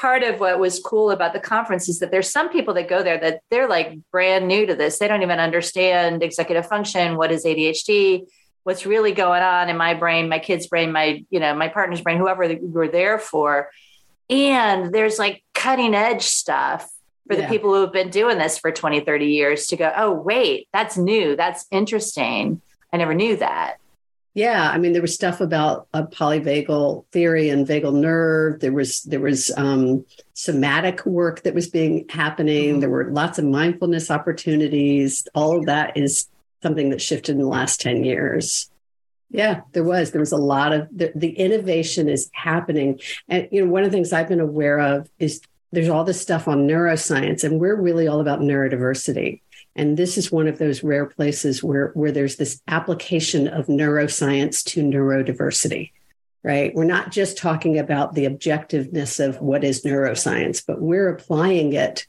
part 0.00 0.22
of 0.22 0.40
what 0.40 0.58
was 0.58 0.80
cool 0.80 1.10
about 1.10 1.34
the 1.34 1.40
conference 1.40 1.88
is 1.88 1.98
that 1.98 2.10
there's 2.10 2.30
some 2.30 2.48
people 2.48 2.72
that 2.72 2.88
go 2.88 3.02
there 3.02 3.18
that 3.18 3.42
they're 3.50 3.68
like 3.68 3.98
brand 4.10 4.48
new 4.48 4.64
to 4.64 4.74
this. 4.74 4.98
They 4.98 5.06
don't 5.06 5.22
even 5.22 5.38
understand 5.38 6.22
executive 6.22 6.66
function, 6.66 7.16
what 7.16 7.30
is 7.30 7.44
ADHD, 7.44 8.26
what's 8.62 8.86
really 8.86 9.12
going 9.12 9.42
on 9.42 9.68
in 9.68 9.76
my 9.76 9.92
brain, 9.92 10.28
my 10.28 10.38
kid's 10.38 10.66
brain, 10.66 10.90
my, 10.90 11.24
you 11.28 11.38
know, 11.38 11.54
my 11.54 11.68
partner's 11.68 12.00
brain, 12.00 12.16
whoever 12.16 12.56
we're 12.62 12.88
there 12.88 13.18
for. 13.18 13.70
And 14.30 14.94
there's 14.94 15.18
like 15.18 15.42
cutting 15.54 15.94
edge 15.94 16.22
stuff 16.22 16.88
for 17.28 17.36
the 17.36 17.46
people 17.46 17.74
who 17.74 17.82
have 17.82 17.92
been 17.92 18.10
doing 18.10 18.38
this 18.38 18.58
for 18.58 18.72
20, 18.72 19.00
30 19.00 19.26
years 19.26 19.66
to 19.66 19.76
go, 19.76 19.92
oh, 19.96 20.12
wait, 20.12 20.68
that's 20.72 20.96
new. 20.96 21.36
That's 21.36 21.66
interesting. 21.70 22.60
I 22.92 22.96
never 22.96 23.14
knew 23.14 23.36
that. 23.36 23.76
Yeah, 24.34 24.70
I 24.70 24.78
mean, 24.78 24.92
there 24.92 25.02
was 25.02 25.14
stuff 25.14 25.40
about 25.40 25.88
a 25.92 26.04
polyvagal 26.04 27.04
theory 27.10 27.50
and 27.50 27.66
vagal 27.66 27.94
nerve. 27.94 28.60
There 28.60 28.72
was 28.72 29.02
there 29.02 29.20
was 29.20 29.50
um, 29.56 30.06
somatic 30.34 31.04
work 31.04 31.42
that 31.42 31.54
was 31.54 31.68
being 31.68 32.06
happening. 32.08 32.70
Mm-hmm. 32.70 32.80
There 32.80 32.90
were 32.90 33.10
lots 33.10 33.40
of 33.40 33.44
mindfulness 33.44 34.08
opportunities. 34.08 35.26
All 35.34 35.58
of 35.58 35.66
that 35.66 35.96
is 35.96 36.28
something 36.62 36.90
that 36.90 37.02
shifted 37.02 37.32
in 37.32 37.38
the 37.38 37.48
last 37.48 37.80
ten 37.80 38.04
years. 38.04 38.69
Yeah, 39.30 39.60
there 39.72 39.84
was. 39.84 40.10
There 40.10 40.20
was 40.20 40.32
a 40.32 40.36
lot 40.36 40.72
of 40.72 40.88
the, 40.90 41.12
the 41.14 41.30
innovation 41.30 42.08
is 42.08 42.28
happening, 42.32 43.00
and 43.28 43.48
you 43.52 43.64
know, 43.64 43.70
one 43.70 43.84
of 43.84 43.90
the 43.90 43.96
things 43.96 44.12
I've 44.12 44.28
been 44.28 44.40
aware 44.40 44.80
of 44.80 45.08
is 45.18 45.40
there's 45.72 45.88
all 45.88 46.04
this 46.04 46.20
stuff 46.20 46.48
on 46.48 46.66
neuroscience, 46.66 47.44
and 47.44 47.60
we're 47.60 47.80
really 47.80 48.08
all 48.08 48.20
about 48.20 48.40
neurodiversity. 48.40 49.40
And 49.76 49.96
this 49.96 50.18
is 50.18 50.32
one 50.32 50.48
of 50.48 50.58
those 50.58 50.82
rare 50.82 51.06
places 51.06 51.62
where, 51.62 51.92
where 51.94 52.10
there's 52.10 52.36
this 52.36 52.60
application 52.66 53.46
of 53.46 53.66
neuroscience 53.66 54.64
to 54.64 54.82
neurodiversity, 54.82 55.92
right? 56.42 56.74
We're 56.74 56.84
not 56.84 57.12
just 57.12 57.38
talking 57.38 57.78
about 57.78 58.14
the 58.14 58.26
objectiveness 58.26 59.24
of 59.24 59.40
what 59.40 59.62
is 59.62 59.84
neuroscience, 59.84 60.64
but 60.66 60.80
we're 60.80 61.08
applying 61.08 61.72
it 61.72 62.06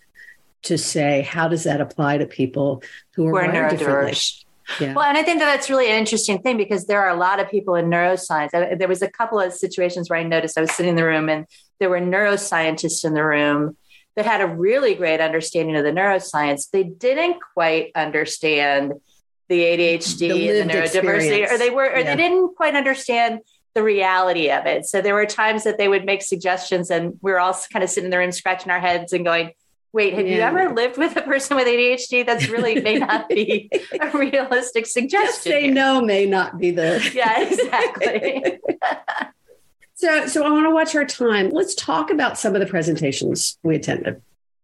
to 0.64 0.78
say, 0.78 1.22
how 1.22 1.48
does 1.48 1.66
that 1.66 1.82
apply 1.82 2.18
to 2.18 2.26
people 2.26 2.84
who 3.14 3.28
are 3.28 3.48
neurodiverse? 3.48 4.44
Yeah. 4.80 4.94
Well, 4.94 5.06
and 5.06 5.18
I 5.18 5.24
think 5.24 5.40
that 5.40 5.46
that's 5.46 5.70
really 5.70 5.90
an 5.90 5.98
interesting 5.98 6.42
thing 6.42 6.58
because 6.58 6.86
there 6.86 7.02
are 7.02 7.10
a 7.10 7.16
lot 7.16 7.40
of 7.40 7.50
people 7.50 7.76
in 7.76 7.86
neuroscience. 7.86 8.52
There 8.52 8.88
was 8.88 9.02
a 9.02 9.10
couple 9.10 9.40
of 9.40 9.54
situations 9.54 10.10
where 10.10 10.20
I 10.20 10.24
noticed 10.24 10.58
I 10.58 10.62
was 10.62 10.72
sitting 10.72 10.92
in 10.92 10.96
the 10.96 11.06
room 11.06 11.30
and 11.30 11.46
there 11.80 11.90
were 11.90 12.00
neuroscientists 12.00 13.04
in 13.04 13.14
the 13.14 13.24
room 13.24 13.76
that 14.16 14.26
had 14.26 14.42
a 14.42 14.48
really 14.48 14.94
great 14.96 15.22
understanding 15.22 15.76
of 15.76 15.84
the 15.84 15.92
neuroscience, 15.92 16.70
they 16.70 16.84
didn't 16.84 17.38
quite 17.54 17.92
understand 17.96 18.94
the 19.48 19.62
ADHD 19.62 20.18
the 20.20 20.60
and 20.62 20.70
the 20.70 20.74
neurodiversity, 20.74 21.16
experience. 21.16 21.52
or 21.52 21.58
they 21.58 21.70
were, 21.70 21.90
or 21.90 22.00
yeah. 22.00 22.16
they 22.16 22.22
didn't 22.22 22.56
quite 22.56 22.76
understand 22.76 23.40
the 23.74 23.84
reality 23.84 24.50
of 24.50 24.66
it. 24.66 24.86
So 24.86 25.02
there 25.02 25.14
were 25.14 25.26
times 25.26 25.64
that 25.64 25.78
they 25.78 25.88
would 25.88 26.06
make 26.06 26.22
suggestions, 26.22 26.90
and 26.90 27.18
we 27.22 27.32
were 27.32 27.40
all 27.40 27.58
kind 27.72 27.84
of 27.84 27.90
sitting 27.90 28.10
there 28.10 28.22
and 28.22 28.36
scratching 28.36 28.72
our 28.72 28.80
heads 28.80 29.14
and 29.14 29.24
going, 29.24 29.52
Wait, 29.94 30.14
have 30.14 30.26
yeah. 30.26 30.36
you 30.36 30.42
ever 30.42 30.74
lived 30.74 30.98
with 30.98 31.18
a 31.18 31.22
person 31.22 31.58
with 31.58 31.68
ADHD? 31.68 32.26
That's 32.26 32.48
really 32.48 32.80
may 32.82 32.96
not 33.00 33.28
be 33.28 33.70
a 34.00 34.18
realistic 34.18 34.86
suggestion. 34.86 35.28
Just 35.28 35.44
say 35.44 35.64
here. 35.64 35.74
no 35.74 36.02
may 36.02 36.26
not 36.26 36.58
be 36.58 36.72
the. 36.72 37.10
yeah, 37.14 37.42
exactly. 37.42 38.60
So, 39.94 40.26
so 40.26 40.44
I 40.44 40.50
want 40.50 40.66
to 40.66 40.72
watch 40.72 40.96
our 40.96 41.06
time. 41.06 41.52
Let's 41.52 41.76
talk 41.76 42.10
about 42.10 42.36
some 42.36 42.56
of 42.56 42.60
the 42.60 42.66
presentations 42.66 43.60
we 43.62 43.76
attended. 43.76 44.20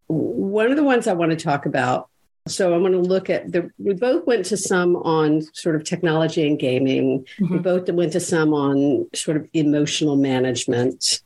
One 0.08 0.72
of 0.72 0.78
the 0.78 0.84
ones 0.84 1.06
I 1.06 1.14
want 1.14 1.30
to 1.30 1.38
talk 1.38 1.68
about. 1.68 2.10
So 2.48 2.74
I 2.74 2.78
want 2.80 2.96
to 2.96 3.00
look 3.00 3.30
at 3.30 3.52
the. 3.52 3.70
We 3.78 3.94
both 3.94 4.26
went 4.26 4.46
to 4.46 4.58
some 4.58 4.96
on 4.96 5.44
sort 5.54 5.76
of 5.76 5.84
technology 5.84 6.48
and 6.48 6.58
gaming. 6.58 7.28
Mm-hmm. 7.40 7.54
We 7.54 7.60
both 7.60 7.88
went 7.88 8.14
to 8.14 8.20
some 8.20 8.52
on 8.56 9.10
sort 9.14 9.38
of 9.38 9.48
emotional 9.54 10.16
management. 10.16 11.22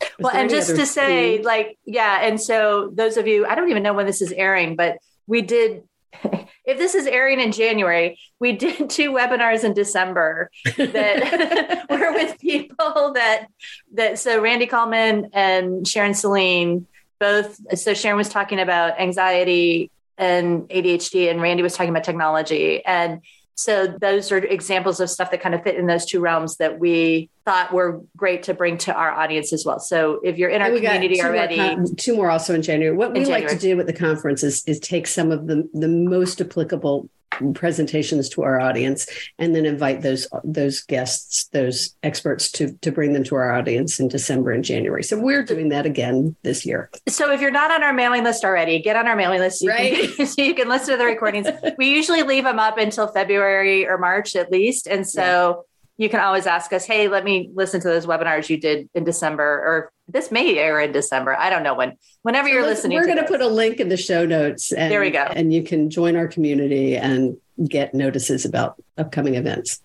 Was 0.00 0.08
well, 0.20 0.36
and 0.36 0.48
just 0.48 0.76
to 0.76 0.86
say, 0.86 1.42
like, 1.42 1.78
yeah, 1.84 2.20
and 2.22 2.40
so 2.40 2.90
those 2.94 3.16
of 3.16 3.26
you, 3.26 3.46
I 3.46 3.54
don't 3.54 3.70
even 3.70 3.82
know 3.82 3.94
when 3.94 4.06
this 4.06 4.22
is 4.22 4.30
airing, 4.32 4.76
but 4.76 4.98
we 5.26 5.42
did 5.42 5.82
if 6.64 6.78
this 6.78 6.94
is 6.94 7.06
airing 7.06 7.40
in 7.40 7.52
January, 7.52 8.18
we 8.38 8.52
did 8.52 8.90
two 8.90 9.12
webinars 9.12 9.64
in 9.64 9.74
December 9.74 10.50
that 10.76 11.86
were 11.90 12.12
with 12.12 12.38
people 12.38 13.12
that 13.14 13.46
that 13.94 14.18
so 14.18 14.40
Randy 14.40 14.66
Kulman 14.66 15.30
and 15.32 15.86
Sharon 15.86 16.14
Saline 16.14 16.86
both 17.20 17.58
so 17.76 17.94
Sharon 17.94 18.16
was 18.16 18.28
talking 18.28 18.60
about 18.60 19.00
anxiety 19.00 19.90
and 20.16 20.68
ADHD 20.68 21.30
and 21.30 21.40
Randy 21.40 21.62
was 21.62 21.74
talking 21.74 21.90
about 21.90 22.04
technology 22.04 22.84
and 22.84 23.22
so 23.58 23.88
those 23.88 24.30
are 24.30 24.38
examples 24.38 25.00
of 25.00 25.10
stuff 25.10 25.32
that 25.32 25.40
kind 25.40 25.52
of 25.52 25.64
fit 25.64 25.74
in 25.74 25.86
those 25.86 26.06
two 26.06 26.20
realms 26.20 26.58
that 26.58 26.78
we 26.78 27.28
thought 27.44 27.72
were 27.72 28.02
great 28.16 28.44
to 28.44 28.54
bring 28.54 28.78
to 28.78 28.94
our 28.94 29.10
audience 29.10 29.52
as 29.52 29.64
well. 29.66 29.80
So 29.80 30.20
if 30.22 30.38
you're 30.38 30.48
in 30.48 30.62
our 30.62 30.70
community 30.70 31.20
already, 31.20 31.56
more 31.56 31.86
two 31.96 32.14
more 32.14 32.30
also 32.30 32.54
in 32.54 32.62
January. 32.62 32.96
What 32.96 33.12
we 33.12 33.24
January. 33.24 33.42
like 33.42 33.50
to 33.50 33.58
do 33.58 33.76
with 33.76 33.88
the 33.88 33.92
conference 33.92 34.44
is, 34.44 34.62
is 34.66 34.78
take 34.78 35.08
some 35.08 35.32
of 35.32 35.48
the 35.48 35.68
the 35.74 35.88
most 35.88 36.40
applicable 36.40 37.10
presentations 37.54 38.28
to 38.30 38.42
our 38.42 38.60
audience 38.60 39.06
and 39.38 39.54
then 39.54 39.64
invite 39.64 40.02
those 40.02 40.26
those 40.44 40.80
guests 40.82 41.46
those 41.48 41.94
experts 42.02 42.50
to 42.50 42.72
to 42.80 42.90
bring 42.90 43.12
them 43.12 43.24
to 43.24 43.34
our 43.34 43.52
audience 43.52 44.00
in 44.00 44.08
december 44.08 44.50
and 44.50 44.64
january. 44.64 45.02
So 45.02 45.18
we're 45.18 45.44
doing 45.44 45.68
that 45.68 45.86
again 45.86 46.36
this 46.42 46.66
year. 46.66 46.90
So 47.08 47.32
if 47.32 47.40
you're 47.40 47.50
not 47.50 47.70
on 47.70 47.82
our 47.82 47.92
mailing 47.92 48.24
list 48.24 48.44
already 48.44 48.80
get 48.80 48.96
on 48.96 49.06
our 49.06 49.16
mailing 49.16 49.40
list. 49.40 49.60
So 49.60 49.68
right 49.68 49.96
you 49.96 50.08
can, 50.14 50.26
so 50.26 50.42
you 50.42 50.54
can 50.54 50.68
listen 50.68 50.92
to 50.92 50.96
the 50.96 51.04
recordings. 51.04 51.46
We 51.76 51.90
usually 51.90 52.22
leave 52.22 52.44
them 52.44 52.58
up 52.58 52.78
until 52.78 53.08
february 53.08 53.86
or 53.86 53.98
march 53.98 54.34
at 54.36 54.50
least. 54.50 54.86
And 54.86 55.06
so 55.06 55.64
you 55.98 56.08
can 56.08 56.20
always 56.20 56.46
ask 56.46 56.72
us, 56.72 56.86
hey, 56.86 57.08
let 57.08 57.24
me 57.24 57.50
listen 57.54 57.80
to 57.80 57.88
those 57.88 58.06
webinars 58.06 58.48
you 58.48 58.56
did 58.56 58.88
in 58.94 59.02
December, 59.02 59.42
or 59.44 59.92
this 60.06 60.30
may 60.30 60.56
air 60.56 60.80
in 60.80 60.92
December. 60.92 61.36
I 61.36 61.50
don't 61.50 61.64
know 61.64 61.74
when. 61.74 61.96
Whenever 62.22 62.48
so 62.48 62.54
you're 62.54 62.64
listening, 62.64 62.96
we're 62.96 63.06
going 63.06 63.18
to 63.18 63.24
put 63.24 63.40
a 63.40 63.48
link 63.48 63.80
in 63.80 63.88
the 63.88 63.96
show 63.96 64.24
notes. 64.24 64.72
And, 64.72 64.92
there 64.92 65.00
we 65.00 65.10
go. 65.10 65.24
And 65.24 65.52
you 65.52 65.64
can 65.64 65.90
join 65.90 66.14
our 66.14 66.28
community 66.28 66.96
and 66.96 67.36
get 67.66 67.94
notices 67.94 68.44
about 68.44 68.80
upcoming 68.96 69.34
events. 69.34 69.82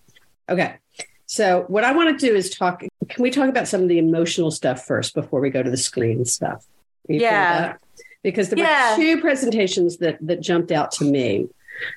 Okay. 0.48 0.75
So 1.25 1.65
what 1.67 1.84
I 1.84 1.93
want 1.93 2.17
to 2.17 2.25
do 2.27 2.36
is 2.36 2.51
talk. 2.51 2.82
Can 3.10 3.24
we 3.24 3.32
talk 3.32 3.50
about 3.50 3.67
some 3.67 3.82
of 3.82 3.89
the 3.89 3.98
emotional 3.98 4.51
stuff 4.51 4.86
first 4.86 5.15
before 5.15 5.41
we 5.41 5.50
go 5.50 5.63
to 5.63 5.72
the 5.72 5.77
screen 5.77 6.25
stuff? 6.25 6.63
yeah. 7.08 7.74
Because 8.22 8.50
there 8.50 8.60
yeah. 8.60 8.91
were 8.91 9.03
two 9.03 9.20
presentations 9.20 9.98
that 9.98 10.20
that 10.22 10.41
jumped 10.41 10.72
out 10.72 10.91
to 10.91 11.05
me. 11.05 11.48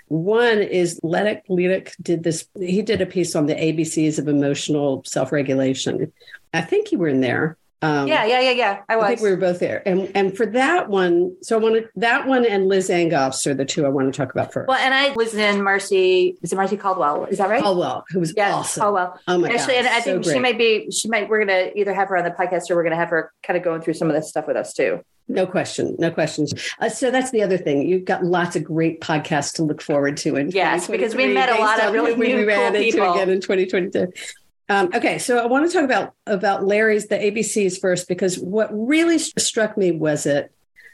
One 0.08 0.58
is 0.58 1.00
Ledik 1.00 1.42
Ledik 1.48 1.94
did 2.02 2.22
this, 2.22 2.46
he 2.58 2.82
did 2.82 3.00
a 3.00 3.06
piece 3.06 3.34
on 3.34 3.46
the 3.46 3.54
ABCs 3.54 4.18
of 4.18 4.28
emotional 4.28 5.02
self 5.04 5.32
regulation. 5.32 6.12
I 6.52 6.62
think 6.62 6.92
you 6.92 6.98
were 6.98 7.08
in 7.08 7.20
there. 7.20 7.56
Um, 7.82 8.08
yeah, 8.08 8.24
yeah, 8.24 8.40
yeah, 8.40 8.50
yeah. 8.52 8.82
I 8.88 8.96
was. 8.96 9.04
I 9.04 9.08
think 9.08 9.20
we 9.20 9.30
were 9.30 9.36
both 9.36 9.58
there, 9.58 9.86
and 9.86 10.10
and 10.14 10.34
for 10.34 10.46
that 10.46 10.88
one, 10.88 11.36
so 11.42 11.58
I 11.58 11.62
wanted 11.62 11.88
that 11.96 12.26
one 12.26 12.46
and 12.46 12.68
Liz 12.68 12.88
Angoffs 12.88 13.46
are 13.46 13.52
the 13.52 13.66
two 13.66 13.84
I 13.84 13.90
want 13.90 14.12
to 14.12 14.16
talk 14.16 14.32
about 14.32 14.52
first. 14.52 14.68
Well, 14.68 14.78
and 14.78 14.94
I 14.94 15.10
was 15.12 15.34
in 15.34 15.62
Marcy. 15.62 16.38
Is 16.42 16.52
it 16.52 16.56
Marcy 16.56 16.78
Caldwell? 16.78 17.26
Is 17.26 17.38
that 17.38 17.50
right? 17.50 17.62
Caldwell, 17.62 18.04
who 18.08 18.20
was 18.20 18.32
yeah, 18.34 18.54
awesome. 18.54 18.80
Caldwell. 18.80 19.20
Oh 19.28 19.38
my 19.38 19.48
Actually, 19.48 19.74
God, 19.74 19.84
and 19.84 19.88
I 19.88 20.00
think 20.00 20.24
so 20.24 20.32
she 20.32 20.38
might 20.38 20.56
be. 20.56 20.90
She 20.90 21.08
might. 21.08 21.28
We're 21.28 21.40
gonna 21.44 21.70
either 21.74 21.92
have 21.92 22.08
her 22.08 22.16
on 22.16 22.24
the 22.24 22.30
podcast 22.30 22.70
or 22.70 22.76
we're 22.76 22.84
gonna 22.84 22.96
have 22.96 23.10
her 23.10 23.32
kind 23.42 23.58
of 23.58 23.62
going 23.62 23.82
through 23.82 23.94
some 23.94 24.08
of 24.08 24.14
this 24.14 24.28
stuff 24.28 24.46
with 24.46 24.56
us 24.56 24.72
too. 24.72 25.02
No 25.28 25.46
question, 25.46 25.96
no 25.98 26.10
questions. 26.10 26.54
Uh, 26.78 26.88
so 26.88 27.10
that's 27.10 27.30
the 27.32 27.42
other 27.42 27.58
thing. 27.58 27.86
You've 27.86 28.04
got 28.04 28.24
lots 28.24 28.54
of 28.54 28.62
great 28.62 29.00
podcasts 29.00 29.52
to 29.54 29.64
look 29.64 29.82
forward 29.82 30.16
to. 30.18 30.36
In 30.36 30.50
yes, 30.50 30.86
because 30.86 31.14
we 31.14 31.26
met 31.26 31.48
a 31.48 31.60
lot 31.60 31.82
of 31.82 31.92
really 31.92 32.14
new, 32.14 32.36
we 32.36 32.44
ran 32.44 32.72
cool 32.72 32.80
into 32.80 33.10
again 33.10 33.30
in 33.30 33.40
2022. 33.40 34.12
Um, 34.68 34.90
okay, 34.94 35.18
so 35.18 35.38
I 35.38 35.46
want 35.46 35.66
to 35.66 35.72
talk 35.72 35.84
about 35.84 36.14
about 36.26 36.64
Larry's 36.64 37.06
the 37.06 37.16
ABCs 37.16 37.80
first 37.80 38.08
because 38.08 38.38
what 38.38 38.68
really 38.72 39.18
struck 39.18 39.76
me 39.76 39.92
was 39.92 40.26
it 40.26 40.52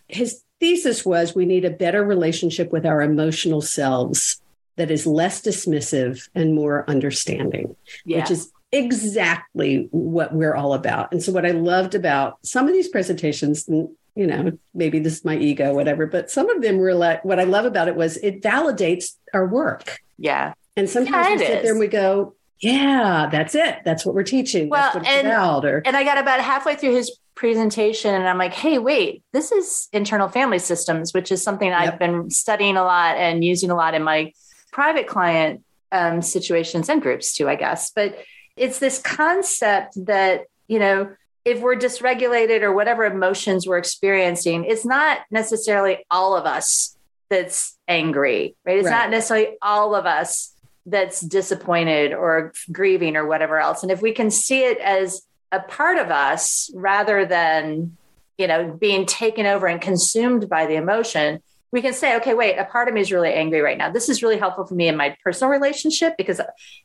his 0.09 0.43
thesis 0.61 1.05
was 1.05 1.35
we 1.35 1.47
need 1.47 1.65
a 1.65 1.71
better 1.71 2.05
relationship 2.05 2.71
with 2.71 2.85
our 2.85 3.01
emotional 3.03 3.61
selves 3.61 4.41
that 4.77 4.91
is 4.91 5.07
less 5.07 5.43
dismissive 5.43 6.29
and 6.35 6.55
more 6.55 6.89
understanding, 6.89 7.75
yeah. 8.05 8.21
which 8.21 8.31
is 8.31 8.53
exactly 8.73 9.89
what 9.91 10.35
we're 10.35 10.55
all 10.55 10.75
about. 10.75 11.13
And 11.13 11.23
so 11.23 11.33
what 11.33 11.45
I 11.45 11.51
loved 11.51 11.95
about 11.95 12.39
some 12.45 12.67
of 12.69 12.73
these 12.73 12.89
presentations, 12.89 13.69
you 13.69 13.97
know, 14.15 14.57
maybe 14.75 14.99
this 14.99 15.19
is 15.19 15.25
my 15.25 15.37
ego, 15.37 15.75
whatever, 15.75 16.07
but 16.07 16.31
some 16.31 16.49
of 16.51 16.63
them 16.63 16.79
were 16.79 16.95
like 16.95 17.25
what 17.25 17.39
I 17.39 17.45
love 17.45 17.65
about 17.65 17.89
it 17.89 17.97
was 17.97 18.17
it 18.19 18.43
validates 18.43 19.17
our 19.35 19.47
work. 19.47 20.01
Yeah. 20.19 20.55
And 20.77 20.89
sometimes 20.89 21.27
yeah, 21.27 21.33
we 21.33 21.39
sit 21.39 21.57
is. 21.59 21.63
there 21.65 21.73
and 21.73 21.81
we 21.81 21.89
go, 21.89 22.35
yeah, 22.63 23.29
that's 23.31 23.57
it. 23.57 23.81
That's 23.85 24.07
what 24.07 24.15
we're 24.15 24.23
teaching. 24.23 24.69
Well, 24.69 24.93
and, 25.05 25.27
about, 25.27 25.65
or, 25.65 25.83
and 25.85 25.97
I 25.97 26.05
got 26.05 26.17
about 26.17 26.41
halfway 26.41 26.77
through 26.77 26.95
his 26.95 27.19
presentation 27.35 28.15
and 28.15 28.29
I'm 28.29 28.39
like, 28.39 28.55
hey, 28.55 28.79
wait, 28.79 29.25
this 29.33 29.51
is 29.51 29.89
internal 29.93 30.29
family 30.29 30.61
systems, 30.61 31.13
which 31.13 31.33
is 31.33 31.43
something 31.43 31.69
yep. 31.69 31.95
I've 31.95 31.99
been 31.99 32.31
studying 32.31 32.77
a 32.77 32.85
lot 32.85 33.17
and 33.17 33.45
using 33.45 33.71
a 33.71 33.75
lot 33.75 33.95
in 33.95 34.03
my 34.05 34.33
private 34.71 35.09
client 35.09 35.65
um, 35.91 36.23
situations 36.23 36.89
and 36.89 37.03
groups 37.03 37.35
too, 37.35 37.49
I 37.49 37.57
guess. 37.57 37.91
But 37.91 38.17
it's 38.57 38.79
this 38.79 39.01
concept 39.01 39.95
that, 40.07 40.45
you 40.69 40.79
know, 40.79 41.15
if 41.45 41.61
we're 41.61 41.77
dysregulated 41.77 42.63
or 42.63 42.73
whatever 42.73 43.05
emotions 43.05 43.67
we're 43.67 43.79
experiencing, 43.79 44.65
it's 44.65 44.85
not 44.85 45.19
necessarily 45.31 46.05
all 46.11 46.37
of 46.37 46.47
us 46.47 46.97
that's 47.29 47.77
angry, 47.89 48.55
right? 48.65 48.79
It's 48.79 48.87
right. 48.87 48.93
not 48.93 49.11
necessarily 49.11 49.57
all 49.61 49.97
of 49.97 50.07
us 50.07 50.55
that's 50.87 51.21
disappointed 51.21 52.13
or 52.13 52.53
grieving 52.71 53.17
or 53.17 53.27
whatever 53.27 53.59
else. 53.59 53.83
And 53.83 53.93
if 53.93 54.03
we 54.03 54.13
can 54.13 54.31
see 54.31 54.65
it 54.65 54.79
as 54.79 55.23
a 55.53 55.61
part 55.61 55.99
of 55.99 56.11
us 56.11 56.71
rather 56.75 57.25
than, 57.25 57.97
you 58.39 58.47
know, 58.47 58.73
being 58.73 59.07
taken 59.07 59.47
over 59.47 59.67
and 59.67 59.81
consumed 59.81 60.49
by 60.49 60.67
the 60.67 60.75
emotion, 60.75 61.41
we 61.71 61.81
can 61.81 61.95
say, 61.95 62.17
okay, 62.17 62.35
wait, 62.35 62.57
a 62.59 62.65
part 62.65 62.89
of 62.89 62.95
me 62.95 63.01
is 63.01 63.13
really 63.13 63.33
angry 63.33 63.61
right 63.61 63.79
now. 63.79 63.91
This 63.91 64.09
is 64.09 64.23
really 64.23 64.39
helpful 64.39 64.67
for 64.67 64.75
me 64.75 64.89
in 64.89 64.97
my 64.97 65.17
personal 65.25 65.51
relationship 65.51 66.15
because 66.19 66.41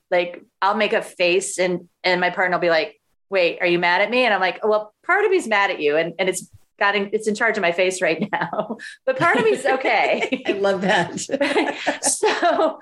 like 0.10 0.44
I'll 0.62 0.78
make 0.78 0.94
a 0.94 1.02
face 1.02 1.60
and 1.60 1.90
and 2.04 2.22
my 2.22 2.30
partner 2.30 2.56
will 2.56 2.62
be 2.62 2.70
like, 2.70 3.00
wait, 3.30 3.58
are 3.60 3.68
you 3.68 3.80
mad 3.80 4.02
at 4.02 4.10
me? 4.10 4.24
And 4.24 4.34
I'm 4.34 4.40
like, 4.40 4.66
well, 4.66 4.94
part 5.06 5.26
of 5.26 5.32
me's 5.32 5.48
mad 5.48 5.72
at 5.72 5.82
you. 5.82 5.98
And 5.98 6.14
and 6.20 6.30
it's 6.30 6.50
got 6.78 6.96
in, 6.96 7.10
it's 7.14 7.28
in 7.28 7.36
charge 7.36 7.58
of 7.58 7.62
my 7.62 7.72
face 7.72 8.02
right 8.02 8.28
now, 8.32 8.78
but 9.06 9.18
part 9.18 9.38
of 9.38 9.44
me 9.44 9.52
is 9.52 9.66
okay. 9.66 10.44
I 10.48 10.52
love 10.54 10.82
that. 10.82 11.20
so 12.02 12.80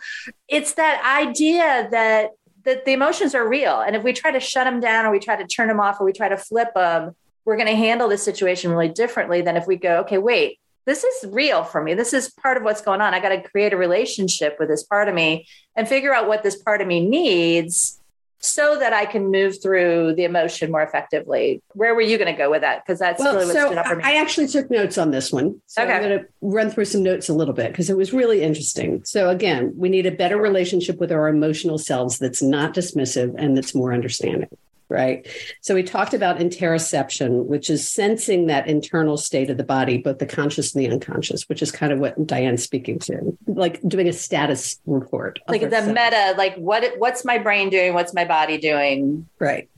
it's 0.47 0.73
that 0.73 1.21
idea 1.21 1.87
that 1.91 2.31
that 2.63 2.83
the 2.85 2.93
emotions 2.93 3.35
are 3.35 3.47
real, 3.47 3.79
and 3.79 3.95
if 3.95 4.03
we 4.03 4.11
try 4.11 4.31
to 4.31 4.39
shut 4.39 4.65
them 4.65 4.79
down, 4.79 5.05
or 5.05 5.11
we 5.11 5.19
try 5.19 5.35
to 5.35 5.45
turn 5.45 5.67
them 5.67 5.79
off, 5.79 6.01
or 6.01 6.05
we 6.05 6.11
try 6.11 6.27
to 6.27 6.37
flip 6.37 6.73
them, 6.73 7.15
we're 7.45 7.57
going 7.57 7.67
to 7.67 7.75
handle 7.75 8.09
the 8.09 8.17
situation 8.17 8.71
really 8.71 8.89
differently 8.89 9.41
than 9.41 9.55
if 9.55 9.67
we 9.67 9.75
go, 9.75 9.99
okay, 9.99 10.17
wait, 10.17 10.59
this 10.85 11.03
is 11.03 11.31
real 11.31 11.63
for 11.63 11.83
me. 11.83 11.93
This 11.93 12.11
is 12.11 12.31
part 12.31 12.57
of 12.57 12.63
what's 12.63 12.81
going 12.81 13.01
on. 13.01 13.13
I 13.13 13.19
got 13.19 13.29
to 13.29 13.41
create 13.41 13.73
a 13.73 13.77
relationship 13.77 14.57
with 14.59 14.67
this 14.67 14.83
part 14.83 15.07
of 15.07 15.13
me 15.13 15.47
and 15.75 15.87
figure 15.87 16.13
out 16.13 16.27
what 16.27 16.41
this 16.41 16.55
part 16.55 16.81
of 16.81 16.87
me 16.87 17.07
needs 17.07 17.99
so 18.39 18.77
that 18.77 18.93
I 18.93 19.05
can 19.05 19.31
move 19.31 19.61
through 19.61 20.15
the 20.15 20.23
emotion 20.23 20.71
more 20.71 20.83
effectively. 20.83 21.61
Where 21.73 21.95
were 21.95 22.01
you 22.01 22.17
going 22.17 22.31
to 22.31 22.37
go 22.37 22.49
with 22.51 22.61
that? 22.61 22.85
Because 22.85 22.99
that's 22.99 23.19
well, 23.19 23.35
really 23.35 23.47
what 23.47 23.53
so 23.53 23.65
stood 23.67 23.77
up 23.77 23.87
for 23.87 23.95
me. 23.95 24.03
I 24.03 24.15
actually 24.15 24.47
took 24.47 24.69
notes 24.69 24.97
on 24.97 25.11
this 25.11 25.31
one. 25.31 25.61
So 25.67 25.83
okay. 25.83 25.93
I'm 25.93 26.01
going 26.01 26.19
to 26.19 26.25
run 26.41 26.69
through 26.69 26.85
some 26.85 27.03
notes 27.03 27.29
a 27.29 27.33
little 27.33 27.53
bit 27.53 27.71
because 27.71 27.89
it 27.89 27.97
was 27.97 28.13
really 28.13 28.41
interesting. 28.41 29.03
So 29.05 29.29
again, 29.29 29.73
we 29.75 29.89
need 29.89 30.05
a 30.05 30.11
better 30.11 30.37
relationship 30.37 30.99
with 30.99 31.11
our 31.11 31.27
emotional 31.27 31.77
selves 31.77 32.19
that's 32.19 32.41
not 32.41 32.73
dismissive 32.73 33.33
and 33.37 33.57
that's 33.57 33.73
more 33.73 33.93
understanding 33.93 34.49
right? 34.89 35.27
So 35.61 35.75
we 35.75 35.83
talked 35.83 36.13
about 36.13 36.37
interoception, 36.37 37.45
which 37.45 37.69
is 37.69 37.87
sensing 37.87 38.47
that 38.47 38.67
internal 38.67 39.17
state 39.17 39.49
of 39.49 39.57
the 39.57 39.63
body, 39.63 39.97
both 39.97 40.19
the 40.19 40.25
conscious 40.25 40.75
and 40.75 40.83
the 40.83 40.91
unconscious, 40.91 41.49
which 41.49 41.61
is 41.61 41.71
kind 41.71 41.91
of 41.91 41.99
what 41.99 42.27
Diane's 42.27 42.63
speaking 42.63 42.99
to, 42.99 43.37
like 43.47 43.81
doing 43.87 44.07
a 44.07 44.13
status 44.13 44.79
report. 44.85 45.39
Like 45.47 45.61
the 45.61 45.81
meta, 45.81 46.35
like 46.37 46.55
what 46.55 46.83
what's 46.97 47.25
my 47.25 47.37
brain 47.37 47.69
doing? 47.69 47.93
What's 47.93 48.13
my 48.13 48.25
body 48.25 48.57
doing? 48.57 49.27
Right. 49.39 49.69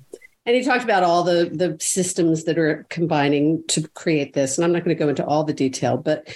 And 0.46 0.56
he 0.56 0.64
talked 0.64 0.84
about 0.84 1.04
all 1.04 1.24
the 1.24 1.50
the 1.52 1.78
systems 1.80 2.46
that 2.46 2.58
are 2.58 2.86
combining 2.90 3.64
to 3.70 3.88
create 3.90 4.34
this. 4.34 4.58
And 4.58 4.66
I'm 4.66 4.72
not 4.72 4.84
going 4.84 4.96
to 4.96 5.04
go 5.04 5.10
into 5.10 5.26
all 5.26 5.44
the 5.44 5.54
detail, 5.54 5.98
but 5.98 6.28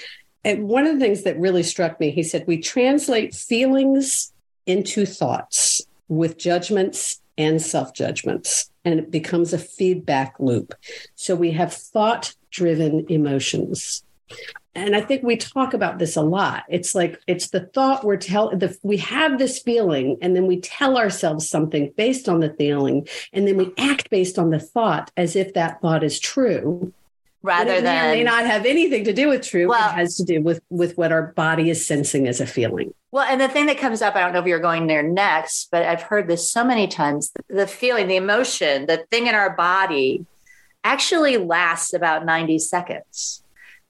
one 0.43 0.87
of 0.87 0.93
the 0.93 0.99
things 0.99 1.23
that 1.23 1.39
really 1.39 1.63
struck 1.63 1.99
me, 1.99 2.09
he 2.09 2.23
said, 2.23 2.45
we 2.47 2.57
translate 2.57 3.35
feelings 3.35 4.33
into 4.65 5.05
thoughts 5.05 5.81
with 6.07 6.37
judgments 6.37 7.20
and 7.41 7.61
self 7.61 7.93
judgments. 7.93 8.71
And 8.83 8.99
it 8.99 9.11
becomes 9.11 9.53
a 9.53 9.59
feedback 9.59 10.35
loop. 10.39 10.73
So 11.15 11.35
we 11.35 11.51
have 11.51 11.73
thought 11.73 12.35
driven 12.49 13.05
emotions. 13.09 14.03
And 14.73 14.95
I 14.95 15.01
think 15.01 15.23
we 15.23 15.35
talk 15.35 15.73
about 15.73 15.99
this 15.99 16.15
a 16.15 16.21
lot. 16.21 16.63
It's 16.69 16.95
like 16.95 17.19
it's 17.27 17.49
the 17.49 17.65
thought 17.67 18.05
we're 18.05 18.15
tell 18.15 18.55
the 18.55 18.77
we 18.83 18.97
have 18.97 19.37
this 19.37 19.59
feeling, 19.59 20.17
and 20.21 20.33
then 20.33 20.47
we 20.47 20.61
tell 20.61 20.97
ourselves 20.97 21.49
something 21.49 21.91
based 21.97 22.29
on 22.29 22.39
the 22.39 22.53
feeling, 22.53 23.07
and 23.33 23.45
then 23.45 23.57
we 23.57 23.73
act 23.77 24.09
based 24.09 24.39
on 24.39 24.49
the 24.49 24.59
thought 24.59 25.11
as 25.17 25.35
if 25.35 25.53
that 25.55 25.81
thought 25.81 26.05
is 26.05 26.19
true 26.19 26.93
rather 27.43 27.73
it 27.73 27.83
than 27.83 28.11
may, 28.11 28.17
may 28.17 28.23
not 28.23 28.45
have 28.45 28.65
anything 28.65 29.03
to 29.05 29.13
do 29.13 29.29
with 29.29 29.41
truth. 29.45 29.69
Well, 29.69 29.89
it 29.89 29.93
has 29.93 30.15
to 30.17 30.23
do 30.23 30.41
with 30.41 30.61
with 30.69 30.97
what 30.97 31.11
our 31.11 31.33
body 31.33 31.69
is 31.69 31.85
sensing 31.85 32.27
as 32.27 32.39
a 32.41 32.47
feeling. 32.47 32.93
Well, 33.11 33.25
and 33.25 33.41
the 33.41 33.49
thing 33.49 33.65
that 33.65 33.77
comes 33.77 34.01
up, 34.01 34.15
I 34.15 34.21
don't 34.21 34.33
know 34.33 34.39
if 34.39 34.45
you're 34.45 34.59
going 34.59 34.87
there 34.87 35.03
next, 35.03 35.69
but 35.71 35.83
I've 35.83 36.03
heard 36.03 36.27
this 36.27 36.49
so 36.49 36.63
many 36.63 36.87
times. 36.87 37.31
The 37.49 37.67
feeling, 37.67 38.07
the 38.07 38.15
emotion, 38.15 38.85
the 38.85 39.05
thing 39.11 39.27
in 39.27 39.35
our 39.35 39.55
body 39.55 40.25
actually 40.83 41.37
lasts 41.37 41.93
about 41.93 42.25
90 42.25 42.57
seconds. 42.59 43.43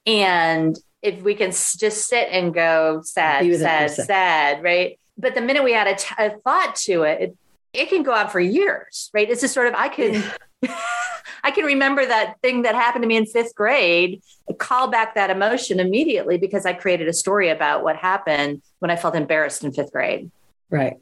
And 0.05 0.77
if 1.01 1.21
we 1.21 1.35
can 1.35 1.51
just 1.51 2.07
sit 2.07 2.29
and 2.31 2.53
go 2.53 3.01
sad, 3.03 3.45
sad, 3.57 3.91
sad, 3.91 4.63
right? 4.63 4.99
But 5.17 5.35
the 5.35 5.41
minute 5.41 5.63
we 5.63 5.73
add 5.73 5.87
a, 5.87 5.95
t- 5.95 6.15
a 6.17 6.31
thought 6.39 6.75
to 6.87 7.03
it, 7.03 7.21
it, 7.21 7.37
it 7.73 7.89
can 7.89 8.03
go 8.03 8.13
on 8.13 8.29
for 8.29 8.39
years, 8.39 9.09
right? 9.13 9.29
It's 9.29 9.41
just 9.41 9.53
sort 9.53 9.67
of, 9.67 9.75
I 9.75 9.89
can. 9.89 10.23
I 11.43 11.52
can 11.52 11.65
remember 11.65 12.06
that 12.06 12.39
thing 12.41 12.62
that 12.63 12.76
happened 12.76 13.04
to 13.04 13.08
me 13.08 13.17
in 13.17 13.26
fifth 13.26 13.56
grade, 13.56 14.21
call 14.60 14.89
back 14.89 15.15
that 15.15 15.30
emotion 15.30 15.80
immediately 15.80 16.38
because 16.38 16.65
I 16.65 16.74
created 16.74 17.08
a 17.08 17.13
story 17.13 17.50
about 17.50 17.84
what 17.84 17.95
happened 17.95 18.62
when 18.80 18.91
I 18.91 18.95
felt 18.95 19.15
embarrassed 19.15 19.63
in 19.63 19.71
fifth 19.71 19.91
grade. 19.91 20.30
Right. 20.69 20.97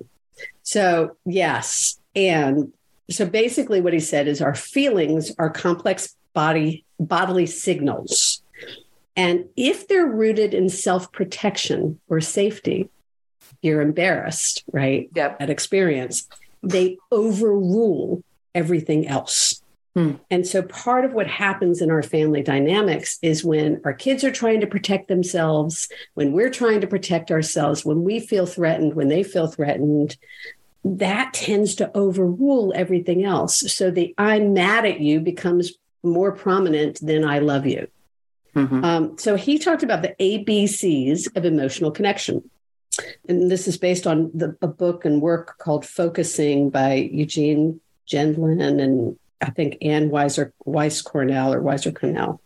So, 0.63 1.17
yes. 1.26 2.00
And 2.15 2.72
so 3.10 3.26
basically 3.26 3.82
what 3.82 3.93
he 3.93 4.00
said 4.00 4.28
is 4.28 4.41
our 4.41 4.56
feelings 4.56 5.32
are 5.38 5.50
complex 5.50 6.15
body 6.34 6.86
bodily 7.00 7.45
signals. 7.45 8.41
And 9.15 9.45
if 9.58 9.88
they're 9.88 10.06
rooted 10.06 10.54
in 10.54 10.69
self-protection 10.69 12.00
or 12.08 12.22
safety, 12.22 12.89
you're 13.62 13.82
embarrassed, 13.82 14.63
right? 14.72 15.10
Yep. 15.13 15.39
That 15.39 15.50
experience, 15.50 16.30
they 16.63 16.98
overrule 17.12 18.24
everything 18.53 19.07
else. 19.07 19.62
Hmm. 19.95 20.13
And 20.29 20.45
so 20.45 20.62
part 20.62 21.03
of 21.03 21.13
what 21.13 21.27
happens 21.27 21.81
in 21.81 21.89
our 21.89 22.03
family 22.03 22.43
dynamics 22.43 23.17
is 23.21 23.43
when 23.43 23.81
our 23.85 23.93
kids 23.93 24.23
are 24.23 24.31
trying 24.31 24.62
to 24.62 24.67
protect 24.67 25.07
themselves, 25.07 25.89
when 26.13 26.31
we're 26.31 26.51
trying 26.51 26.81
to 26.81 26.88
protect 26.88 27.31
ourselves, 27.31 27.83
when 27.83 28.03
we 28.03 28.19
feel 28.19 28.45
threatened, 28.45 28.93
when 28.93 29.07
they 29.07 29.23
feel 29.23 29.47
threatened, 29.47 30.15
that 30.85 31.33
tends 31.33 31.75
to 31.75 31.91
overrule 31.97 32.71
everything 32.75 33.25
else. 33.25 33.73
So 33.73 33.91
the 33.91 34.13
I'm 34.17 34.53
mad 34.53 34.85
at 34.85 34.99
you 34.99 35.19
becomes 35.19 35.73
more 36.03 36.31
prominent 36.31 36.99
than 37.05 37.25
I 37.25 37.39
love 37.39 37.65
you. 37.65 37.88
Mm-hmm. 38.55 38.83
Um, 38.83 39.17
so 39.17 39.35
he 39.35 39.59
talked 39.59 39.83
about 39.83 40.01
the 40.01 40.15
ABCs 40.19 41.35
of 41.35 41.45
emotional 41.45 41.91
connection. 41.91 42.49
And 43.27 43.49
this 43.49 43.67
is 43.67 43.77
based 43.77 44.07
on 44.07 44.31
the, 44.33 44.57
a 44.62 44.67
book 44.67 45.05
and 45.05 45.21
work 45.21 45.57
called 45.57 45.85
Focusing 45.85 46.69
by 46.69 46.93
Eugene 46.93 47.79
Gendlin 48.10 48.62
and 48.62 49.17
I 49.41 49.50
think 49.52 49.78
Ann 49.82 50.10
Weiser 50.10 50.52
Weiss 50.65 51.02
Cornell 51.02 51.54
or 51.54 51.62
Weiser 51.62 51.95
Cornell. 51.95 52.41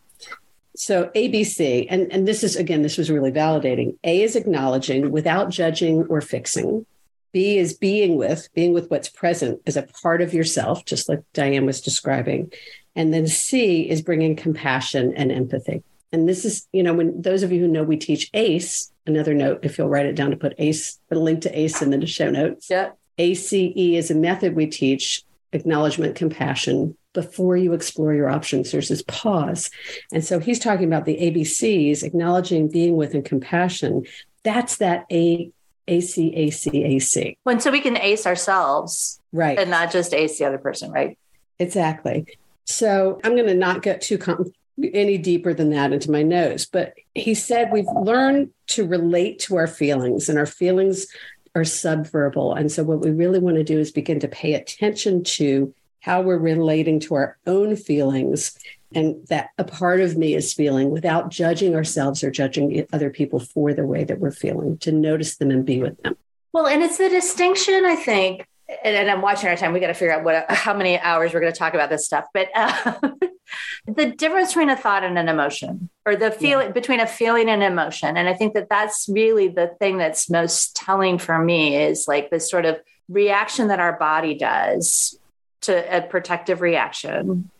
So 0.76 1.10
ABC, 1.14 1.86
and, 1.88 2.12
and 2.12 2.26
this 2.26 2.42
is 2.42 2.56
again, 2.56 2.82
this 2.82 2.98
was 2.98 3.10
really 3.10 3.30
validating. 3.30 3.96
A 4.04 4.22
is 4.22 4.36
acknowledging 4.36 5.10
without 5.10 5.50
judging 5.50 6.04
or 6.06 6.20
fixing. 6.20 6.84
B 7.32 7.58
is 7.58 7.74
being 7.74 8.16
with, 8.16 8.48
being 8.54 8.72
with 8.72 8.90
what's 8.90 9.08
present 9.08 9.60
as 9.66 9.76
a 9.76 9.82
part 10.02 10.20
of 10.20 10.32
yourself, 10.34 10.84
just 10.84 11.08
like 11.08 11.20
Diane 11.32 11.66
was 11.66 11.80
describing. 11.80 12.52
And 12.94 13.12
then 13.12 13.26
C 13.26 13.88
is 13.88 14.02
bringing 14.02 14.36
compassion 14.36 15.12
and 15.16 15.32
empathy. 15.32 15.82
And 16.12 16.28
this 16.28 16.44
is, 16.44 16.68
you 16.72 16.84
know, 16.84 16.94
when 16.94 17.20
those 17.20 17.42
of 17.42 17.50
you 17.50 17.60
who 17.60 17.68
know 17.68 17.82
we 17.82 17.96
teach 17.96 18.30
ACE, 18.34 18.92
another 19.04 19.34
note, 19.34 19.60
if 19.64 19.78
you'll 19.78 19.88
write 19.88 20.06
it 20.06 20.14
down 20.14 20.30
to 20.30 20.36
put 20.36 20.54
ACE, 20.58 21.00
put 21.08 21.18
a 21.18 21.20
link 21.20 21.40
to 21.42 21.58
ACE 21.58 21.82
in 21.82 21.90
the 21.90 22.06
show 22.06 22.30
notes. 22.30 22.68
Yeah. 22.70 22.90
ACE 23.18 23.52
is 23.52 24.12
a 24.12 24.14
method 24.14 24.54
we 24.54 24.66
teach 24.66 25.24
acknowledgement, 25.54 26.16
compassion. 26.16 26.96
Before 27.12 27.56
you 27.56 27.72
explore 27.72 28.12
your 28.12 28.28
options, 28.28 28.72
there's 28.72 28.88
this 28.88 29.02
pause. 29.02 29.70
And 30.12 30.24
so 30.24 30.40
he's 30.40 30.58
talking 30.58 30.86
about 30.86 31.04
the 31.04 31.16
ABCs, 31.16 32.02
acknowledging, 32.02 32.68
being 32.68 32.96
with, 32.96 33.14
and 33.14 33.24
compassion. 33.24 34.04
That's 34.42 34.78
that 34.78 35.06
A 35.12 35.50
A 35.86 36.00
C 36.00 36.34
A 36.34 36.50
C 36.50 36.84
A 36.84 36.98
C. 36.98 37.38
When 37.44 37.60
so 37.60 37.70
we 37.70 37.80
can 37.80 37.96
ace 37.96 38.26
ourselves. 38.26 39.20
Right. 39.32 39.58
And 39.58 39.70
not 39.70 39.92
just 39.92 40.12
ace 40.12 40.38
the 40.38 40.44
other 40.44 40.58
person, 40.58 40.90
right? 40.90 41.16
Exactly. 41.58 42.26
So 42.64 43.20
I'm 43.22 43.36
going 43.36 43.46
to 43.46 43.54
not 43.54 43.82
get 43.82 44.00
too 44.00 44.18
com- 44.18 44.52
any 44.82 45.18
deeper 45.18 45.54
than 45.54 45.70
that 45.70 45.92
into 45.92 46.10
my 46.10 46.22
nose, 46.22 46.66
but 46.66 46.94
he 47.14 47.34
said 47.34 47.70
we've 47.70 47.86
learned 47.94 48.50
to 48.66 48.86
relate 48.86 49.38
to 49.40 49.56
our 49.56 49.68
feelings, 49.68 50.28
and 50.28 50.38
our 50.38 50.46
feelings 50.46 51.06
are 51.54 51.62
subverbal. 51.62 52.58
And 52.58 52.70
so, 52.70 52.82
what 52.82 53.00
we 53.00 53.10
really 53.10 53.38
want 53.38 53.56
to 53.56 53.64
do 53.64 53.78
is 53.78 53.90
begin 53.90 54.20
to 54.20 54.28
pay 54.28 54.54
attention 54.54 55.24
to 55.24 55.74
how 56.00 56.20
we're 56.20 56.38
relating 56.38 57.00
to 57.00 57.14
our 57.14 57.38
own 57.46 57.76
feelings 57.76 58.58
and 58.94 59.26
that 59.28 59.50
a 59.58 59.64
part 59.64 60.00
of 60.00 60.16
me 60.16 60.34
is 60.34 60.52
feeling 60.52 60.90
without 60.90 61.30
judging 61.30 61.74
ourselves 61.74 62.22
or 62.22 62.30
judging 62.30 62.86
other 62.92 63.10
people 63.10 63.40
for 63.40 63.72
the 63.72 63.86
way 63.86 64.04
that 64.04 64.20
we're 64.20 64.30
feeling, 64.30 64.78
to 64.78 64.92
notice 64.92 65.36
them 65.36 65.50
and 65.50 65.64
be 65.64 65.80
with 65.80 66.00
them. 66.02 66.16
Well, 66.52 66.66
and 66.66 66.82
it's 66.82 66.98
the 66.98 67.08
distinction, 67.08 67.84
I 67.84 67.96
think, 67.96 68.46
and, 68.82 68.96
and 68.96 69.10
I'm 69.10 69.22
watching 69.22 69.48
our 69.48 69.56
time. 69.56 69.72
We 69.72 69.80
got 69.80 69.88
to 69.88 69.94
figure 69.94 70.12
out 70.12 70.24
what 70.24 70.50
how 70.50 70.74
many 70.74 70.98
hours 70.98 71.32
we're 71.32 71.40
going 71.40 71.52
to 71.52 71.58
talk 71.58 71.74
about 71.74 71.90
this 71.90 72.04
stuff. 72.06 72.24
But 72.32 72.48
uh, 72.54 72.94
the 73.86 74.06
difference 74.10 74.48
between 74.48 74.70
a 74.70 74.76
thought 74.76 75.04
and 75.04 75.18
an 75.18 75.28
emotion, 75.28 75.90
or 76.06 76.16
the 76.16 76.30
feeling 76.30 76.68
yeah. 76.68 76.72
between 76.72 77.00
a 77.00 77.06
feeling 77.06 77.48
and 77.48 77.62
emotion, 77.62 78.16
and 78.16 78.28
I 78.28 78.34
think 78.34 78.54
that 78.54 78.68
that's 78.68 79.08
really 79.08 79.48
the 79.48 79.74
thing 79.78 79.98
that's 79.98 80.30
most 80.30 80.74
telling 80.76 81.18
for 81.18 81.38
me 81.38 81.76
is 81.76 82.06
like 82.08 82.30
this 82.30 82.50
sort 82.50 82.64
of 82.64 82.80
reaction 83.08 83.68
that 83.68 83.80
our 83.80 83.98
body 83.98 84.34
does 84.34 85.18
to 85.62 85.96
a 85.96 86.02
protective 86.02 86.60
reaction, 86.60 87.50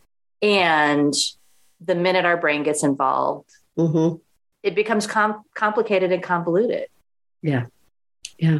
and 0.41 1.13
the 1.79 1.95
minute 1.95 2.25
our 2.25 2.37
brain 2.37 2.63
gets 2.63 2.83
involved, 2.83 3.49
mm-hmm. 3.77 4.17
it 4.63 4.75
becomes 4.75 5.07
com- 5.07 5.43
complicated 5.53 6.11
and 6.11 6.23
convoluted. 6.23 6.87
Yeah, 7.41 7.65
yeah. 8.37 8.59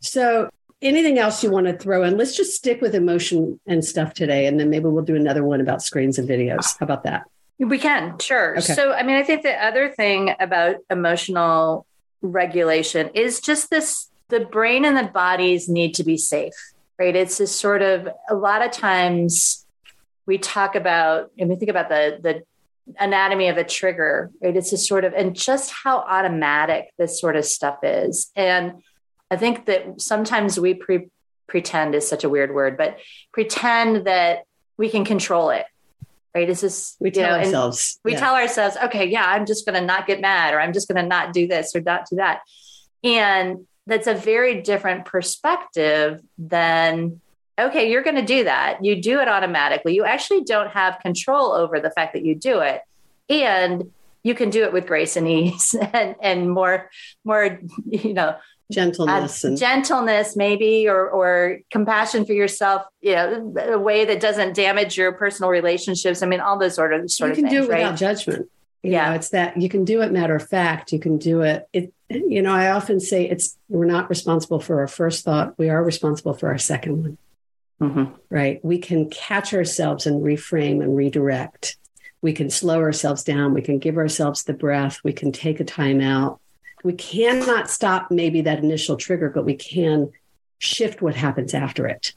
So 0.00 0.50
anything 0.82 1.18
else 1.18 1.42
you 1.42 1.50
want 1.50 1.66
to 1.66 1.76
throw 1.76 2.02
in? 2.02 2.16
Let's 2.16 2.36
just 2.36 2.54
stick 2.54 2.80
with 2.80 2.94
emotion 2.94 3.60
and 3.66 3.84
stuff 3.84 4.14
today, 4.14 4.46
and 4.46 4.58
then 4.58 4.70
maybe 4.70 4.86
we'll 4.86 5.04
do 5.04 5.16
another 5.16 5.44
one 5.44 5.60
about 5.60 5.82
screens 5.82 6.18
and 6.18 6.28
videos. 6.28 6.78
How 6.78 6.84
about 6.84 7.04
that? 7.04 7.24
We 7.58 7.78
can, 7.78 8.18
sure. 8.18 8.52
Okay. 8.52 8.72
So, 8.74 8.92
I 8.92 9.02
mean, 9.02 9.16
I 9.16 9.22
think 9.22 9.42
the 9.42 9.62
other 9.62 9.90
thing 9.90 10.34
about 10.40 10.76
emotional 10.88 11.86
regulation 12.22 13.10
is 13.14 13.40
just 13.40 13.70
this 13.70 14.10
the 14.28 14.40
brain 14.40 14.84
and 14.84 14.96
the 14.96 15.10
bodies 15.10 15.68
need 15.68 15.94
to 15.96 16.04
be 16.04 16.16
safe, 16.16 16.54
right? 16.98 17.14
It's 17.14 17.38
this 17.38 17.54
sort 17.54 17.82
of 17.82 18.08
a 18.28 18.34
lot 18.34 18.62
of 18.62 18.70
times 18.70 19.66
we 20.24 20.38
talk 20.38 20.76
about, 20.76 21.32
and 21.38 21.50
we 21.50 21.56
think 21.56 21.70
about 21.70 21.88
the, 21.88 22.18
the, 22.22 22.42
anatomy 22.98 23.46
of 23.46 23.56
a 23.56 23.62
trigger, 23.62 24.32
right? 24.42 24.56
It's 24.56 24.70
just 24.70 24.88
sort 24.88 25.04
of, 25.04 25.12
and 25.14 25.36
just 25.36 25.70
how 25.70 25.98
automatic 25.98 26.86
this 26.98 27.20
sort 27.20 27.36
of 27.36 27.44
stuff 27.44 27.78
is. 27.84 28.32
And 28.34 28.82
I 29.30 29.36
think 29.36 29.66
that 29.66 30.00
sometimes 30.00 30.58
we 30.58 30.74
pre- 30.74 31.08
pretend 31.46 31.94
is 31.94 32.08
such 32.08 32.24
a 32.24 32.28
weird 32.28 32.54
word, 32.54 32.76
but 32.76 32.98
pretend 33.32 34.06
that 34.06 34.44
we 34.76 34.88
can 34.88 35.04
control 35.04 35.50
it. 35.50 35.66
Right. 36.34 36.48
It's 36.48 36.60
just, 36.60 36.96
we 37.00 37.10
tell 37.10 37.36
know, 37.36 37.44
ourselves, 37.44 37.98
we 38.04 38.12
yeah. 38.12 38.20
tell 38.20 38.34
ourselves, 38.34 38.76
okay, 38.84 39.06
yeah, 39.06 39.26
I'm 39.26 39.46
just 39.46 39.66
going 39.66 39.74
to 39.74 39.84
not 39.84 40.06
get 40.06 40.20
mad 40.20 40.54
or 40.54 40.60
I'm 40.60 40.72
just 40.72 40.86
going 40.88 41.02
to 41.02 41.08
not 41.08 41.32
do 41.32 41.48
this 41.48 41.74
or 41.74 41.80
not 41.80 42.08
do 42.08 42.16
that. 42.16 42.42
And 43.02 43.66
that's 43.86 44.06
a 44.06 44.14
very 44.14 44.62
different 44.62 45.06
perspective 45.06 46.20
than, 46.38 47.20
okay, 47.58 47.90
you're 47.90 48.04
going 48.04 48.16
to 48.16 48.24
do 48.24 48.44
that. 48.44 48.84
You 48.84 49.02
do 49.02 49.18
it 49.18 49.26
automatically. 49.26 49.96
You 49.96 50.04
actually 50.04 50.44
don't 50.44 50.70
have 50.70 51.00
control 51.00 51.52
over 51.52 51.80
the 51.80 51.90
fact 51.90 52.12
that 52.12 52.24
you 52.24 52.36
do 52.36 52.60
it. 52.60 52.82
And 53.28 53.90
you 54.22 54.34
can 54.34 54.50
do 54.50 54.62
it 54.62 54.72
with 54.72 54.86
grace 54.86 55.16
and 55.16 55.26
ease 55.26 55.74
and, 55.92 56.14
and 56.20 56.50
more, 56.50 56.90
more, 57.24 57.58
you 57.90 58.14
know, 58.14 58.36
gentleness 58.70 59.44
and 59.44 59.58
gentleness 59.58 60.36
maybe 60.36 60.88
or 60.88 61.08
or 61.08 61.58
compassion 61.70 62.24
for 62.24 62.32
yourself 62.32 62.82
you 63.00 63.12
know 63.12 63.54
a 63.58 63.78
way 63.78 64.04
that 64.04 64.20
doesn't 64.20 64.54
damage 64.54 64.96
your 64.96 65.12
personal 65.12 65.50
relationships. 65.50 66.22
I 66.22 66.26
mean 66.26 66.40
all 66.40 66.58
those 66.58 66.74
sort 66.74 66.92
of 66.92 67.10
sort 67.10 67.30
you 67.30 67.36
can 67.36 67.44
of 67.46 67.50
things, 67.50 67.66
do 67.66 67.70
it 67.70 67.72
right? 67.72 67.82
without 67.82 67.98
judgment. 67.98 68.50
You 68.82 68.92
yeah. 68.92 69.10
know, 69.10 69.16
it's 69.16 69.30
that 69.30 69.60
you 69.60 69.68
can 69.68 69.84
do 69.84 70.00
it 70.00 70.10
matter 70.12 70.36
of 70.36 70.48
fact. 70.48 70.92
You 70.92 70.98
can 70.98 71.18
do 71.18 71.42
it 71.42 71.68
it 71.72 71.92
you 72.08 72.42
know 72.42 72.52
i 72.52 72.70
often 72.70 72.98
say 72.98 73.28
it's 73.28 73.56
we're 73.68 73.84
not 73.84 74.10
responsible 74.10 74.60
for 74.60 74.80
our 74.80 74.88
first 74.88 75.24
thought. 75.24 75.58
We 75.58 75.68
are 75.68 75.82
responsible 75.82 76.34
for 76.34 76.48
our 76.48 76.58
second 76.58 77.02
one. 77.02 77.18
Mm-hmm. 77.80 78.12
right? 78.28 78.62
We 78.62 78.76
can 78.76 79.08
catch 79.08 79.54
ourselves 79.54 80.06
and 80.06 80.22
reframe 80.22 80.82
and 80.82 80.94
redirect. 80.94 81.78
We 82.20 82.34
can 82.34 82.50
slow 82.50 82.78
ourselves 82.80 83.24
down. 83.24 83.54
We 83.54 83.62
can 83.62 83.78
give 83.78 83.96
ourselves 83.96 84.44
the 84.44 84.52
breath. 84.52 85.00
We 85.02 85.14
can 85.14 85.32
take 85.32 85.60
a 85.60 85.64
time 85.64 86.02
out 86.02 86.39
we 86.82 86.92
cannot 86.94 87.70
stop 87.70 88.10
maybe 88.10 88.42
that 88.42 88.58
initial 88.58 88.96
trigger, 88.96 89.30
but 89.30 89.44
we 89.44 89.54
can 89.54 90.10
shift 90.58 91.02
what 91.02 91.14
happens 91.14 91.54
after 91.54 91.86
it. 91.86 92.12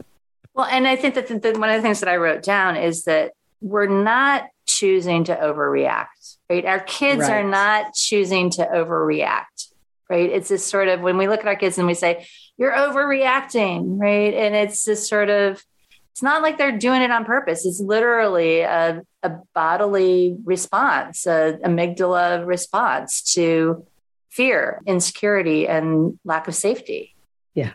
Well, 0.54 0.68
and 0.68 0.88
I 0.88 0.96
think 0.96 1.16
that 1.16 1.28
the, 1.28 1.40
the, 1.40 1.60
one 1.60 1.70
of 1.70 1.76
the 1.76 1.82
things 1.82 2.00
that 2.02 2.10
I 2.10 2.18
wrote 2.18 2.44
down 2.44 2.76
is 2.76 3.04
that 3.04 3.32
we're 3.62 3.88
not 3.88 4.48
choosing 4.68 5.24
to 5.26 5.36
overreact, 5.36 6.38
right? 6.50 6.66
Our 6.66 6.82
kids 6.82 7.22
right. 7.22 7.32
are 7.32 7.44
not 7.44 7.94
choosing 7.94 8.50
to 8.52 8.66
overreact, 8.66 9.72
right? 10.10 10.30
It's 10.30 10.50
this 10.50 10.66
sort 10.66 10.90
of 10.90 11.02
when 11.02 11.18
we 11.18 11.28
look 11.28 11.40
at 11.40 11.48
our 11.48 11.56
kids 11.56 11.78
and 11.78 11.88
we 11.88 11.94
say, 11.94 12.28
you're 12.58 12.74
overreacting, 12.74 14.00
right? 14.00 14.34
And 14.34 14.54
it's 14.54 14.84
this 14.84 15.10
sort 15.10 15.30
of, 15.30 15.64
it's 16.12 16.22
not 16.22 16.44
like 16.44 16.60
they're 16.60 16.78
doing 16.78 17.02
it 17.02 17.10
on 17.10 17.26
purpose. 17.26 17.66
It's 17.66 17.80
literally 17.80 18.60
a, 18.62 19.02
a 19.24 19.32
bodily 19.56 20.38
response, 20.44 21.26
a 21.26 21.58
amygdala 21.64 22.46
response 22.46 23.34
to 23.34 23.88
fear, 24.34 24.82
insecurity, 24.88 25.68
and 25.68 26.20
lack 26.26 26.48
of 26.48 26.56
safety. 26.56 27.16
Yeah. 27.54 27.74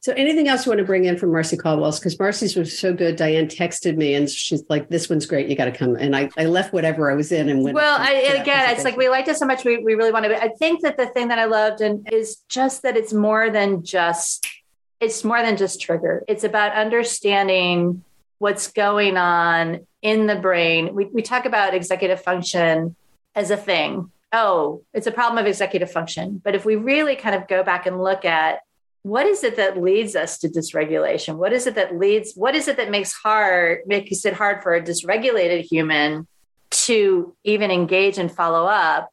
So, 0.00 0.12
anything 0.12 0.48
else 0.48 0.66
you 0.66 0.70
want 0.70 0.78
to 0.78 0.84
bring 0.84 1.04
in 1.04 1.16
from 1.18 1.32
Marcy 1.32 1.56
Caldwell's? 1.56 1.98
Because 1.98 2.18
Marcy's 2.18 2.56
was 2.56 2.76
so 2.78 2.92
good. 2.92 3.16
Diane 3.16 3.46
texted 3.46 3.96
me 3.96 4.14
and 4.14 4.28
she's 4.28 4.62
like, 4.68 4.88
"This 4.88 5.08
one's 5.08 5.26
great. 5.26 5.48
You 5.48 5.56
got 5.56 5.66
to 5.66 5.72
come." 5.72 5.96
And 5.96 6.14
I, 6.14 6.30
I 6.36 6.46
left 6.46 6.72
whatever 6.72 7.10
I 7.10 7.14
was 7.14 7.32
in 7.32 7.48
and 7.48 7.62
went. 7.62 7.74
Well, 7.74 7.96
I, 8.00 8.12
again, 8.40 8.70
it's 8.70 8.84
like 8.84 8.96
we 8.96 9.08
liked 9.08 9.28
it 9.28 9.36
so 9.36 9.46
much. 9.46 9.64
We, 9.64 9.78
we 9.78 9.94
really 9.94 10.12
wanted. 10.12 10.32
I 10.32 10.48
think 10.48 10.82
that 10.82 10.96
the 10.96 11.06
thing 11.06 11.28
that 11.28 11.38
I 11.38 11.44
loved 11.44 11.80
and 11.80 12.08
is 12.12 12.38
just 12.48 12.82
that 12.82 12.96
it's 12.96 13.12
more 13.12 13.50
than 13.50 13.84
just. 13.84 14.46
It's 15.00 15.24
more 15.24 15.40
than 15.40 15.56
just 15.56 15.80
trigger. 15.80 16.24
It's 16.28 16.44
about 16.44 16.72
understanding 16.72 18.04
what's 18.38 18.70
going 18.70 19.16
on 19.16 19.86
in 20.02 20.26
the 20.26 20.36
brain. 20.36 20.94
We 20.94 21.06
we 21.06 21.22
talk 21.22 21.46
about 21.46 21.74
executive 21.74 22.22
function 22.22 22.96
as 23.34 23.50
a 23.50 23.56
thing 23.56 24.10
oh, 24.32 24.82
it's 24.94 25.06
a 25.06 25.12
problem 25.12 25.38
of 25.38 25.46
executive 25.46 25.90
function. 25.90 26.40
But 26.42 26.54
if 26.54 26.64
we 26.64 26.76
really 26.76 27.16
kind 27.16 27.34
of 27.34 27.48
go 27.48 27.62
back 27.62 27.86
and 27.86 28.02
look 28.02 28.24
at 28.24 28.60
what 29.02 29.26
is 29.26 29.42
it 29.44 29.56
that 29.56 29.80
leads 29.80 30.14
us 30.14 30.38
to 30.38 30.48
dysregulation? 30.48 31.36
What 31.36 31.52
is 31.52 31.66
it 31.66 31.74
that 31.76 31.96
leads, 31.96 32.34
what 32.34 32.54
is 32.54 32.68
it 32.68 32.76
that 32.76 32.90
makes 32.90 33.12
hard, 33.12 33.80
makes 33.86 34.24
it 34.24 34.34
hard 34.34 34.62
for 34.62 34.74
a 34.74 34.82
dysregulated 34.82 35.62
human 35.62 36.26
to 36.70 37.34
even 37.44 37.70
engage 37.70 38.18
and 38.18 38.30
follow 38.30 38.66
up? 38.66 39.10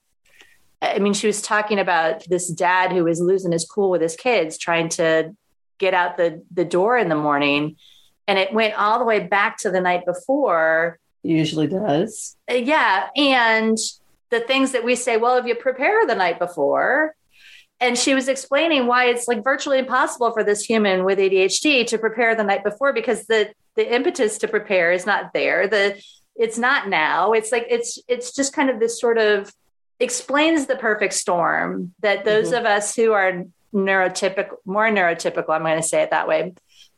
I 0.81 0.99
mean, 0.99 1.13
she 1.13 1.25
was 1.25 1.41
talking 1.41 1.79
about 1.79 2.27
this 2.27 2.49
dad 2.49 2.91
who 2.91 3.05
was 3.05 3.19
losing 3.19 3.51
his 3.51 3.65
cool 3.65 3.89
with 3.89 4.01
his 4.01 4.15
kids, 4.15 4.57
trying 4.57 4.89
to 4.89 5.35
get 5.79 5.93
out 5.93 6.17
the, 6.17 6.43
the 6.53 6.65
door 6.65 6.97
in 6.97 7.09
the 7.09 7.15
morning. 7.15 7.77
And 8.27 8.37
it 8.37 8.53
went 8.53 8.77
all 8.77 8.99
the 8.99 9.05
way 9.05 9.21
back 9.21 9.57
to 9.59 9.71
the 9.71 9.81
night 9.81 10.05
before. 10.05 10.99
Usually 11.23 11.67
does. 11.67 12.35
Uh, 12.51 12.55
yeah. 12.55 13.07
And 13.15 13.77
the 14.29 14.39
things 14.39 14.71
that 14.73 14.83
we 14.83 14.95
say, 14.95 15.17
well, 15.17 15.37
if 15.37 15.45
you 15.45 15.55
prepare 15.55 16.05
the 16.05 16.15
night 16.15 16.39
before, 16.39 17.15
and 17.79 17.97
she 17.97 18.15
was 18.15 18.27
explaining 18.27 18.87
why 18.87 19.05
it's 19.05 19.27
like 19.27 19.43
virtually 19.43 19.77
impossible 19.79 20.31
for 20.31 20.43
this 20.43 20.63
human 20.63 21.03
with 21.03 21.19
ADHD 21.19 21.85
to 21.87 21.97
prepare 21.97 22.35
the 22.35 22.43
night 22.43 22.63
before 22.63 22.91
because 22.93 23.25
the 23.27 23.51
the 23.75 23.93
impetus 23.93 24.39
to 24.39 24.47
prepare 24.47 24.91
is 24.91 25.05
not 25.05 25.31
there. 25.33 25.67
The 25.67 26.01
it's 26.35 26.57
not 26.57 26.89
now. 26.89 27.33
It's 27.33 27.51
like 27.51 27.67
it's 27.69 27.99
it's 28.07 28.35
just 28.35 28.53
kind 28.53 28.69
of 28.69 28.79
this 28.79 28.99
sort 28.99 29.17
of 29.17 29.53
explains 29.99 30.65
the 30.65 30.75
perfect 30.75 31.13
storm 31.13 31.93
that 32.01 32.25
those 32.25 32.47
mm-hmm. 32.47 32.59
of 32.59 32.65
us 32.65 32.95
who 32.95 33.13
are 33.13 33.43
neurotypical, 33.73 34.57
more 34.65 34.89
neurotypical, 34.89 35.49
I'm 35.49 35.63
going 35.63 35.81
to 35.81 35.87
say 35.87 36.01
it 36.03 36.11
that 36.11 36.27
way, 36.27 36.53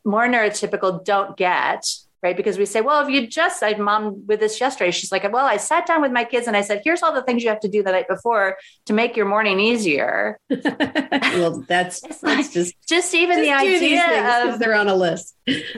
more 0.06 0.28
neurotypical 0.28 1.04
don't 1.04 1.38
get 1.38 1.86
right? 2.22 2.36
Because 2.36 2.58
we 2.58 2.66
say, 2.66 2.82
well, 2.82 3.02
if 3.06 3.10
you 3.10 3.28
just, 3.28 3.64
I 3.64 3.74
mom 3.76 4.26
with 4.28 4.40
this 4.40 4.60
yesterday, 4.60 4.92
she's 4.92 5.12
like, 5.12 5.24
well, 5.32 5.46
I 5.46 5.58
sat 5.58 5.86
down 5.86 6.02
with 6.02 6.12
my 6.12 6.26
kids 6.26 6.48
and 6.48 6.58
I 6.58 6.62
said, 6.62 6.82
here's 6.84 7.02
all 7.02 7.14
the 7.14 7.24
things 7.24 7.44
you 7.44 7.50
have 7.50 7.62
to 7.62 7.68
do 7.68 7.82
the 7.82 7.92
night 7.92 8.08
before 8.08 8.58
to 8.88 8.94
make 8.94 9.16
your 9.16 9.26
morning 9.26 9.60
easier. 9.60 10.40
well, 10.50 11.64
that's, 11.68 12.02
that's 12.02 12.24
like, 12.24 12.52
just, 12.52 12.76
just 12.88 13.16
even 13.16 13.38
just 13.38 13.46
the 13.46 13.54
idea 13.54 14.46
of 14.46 14.60
they're 14.60 14.76
on 14.76 14.88
a 14.88 14.96
list. 14.96 15.36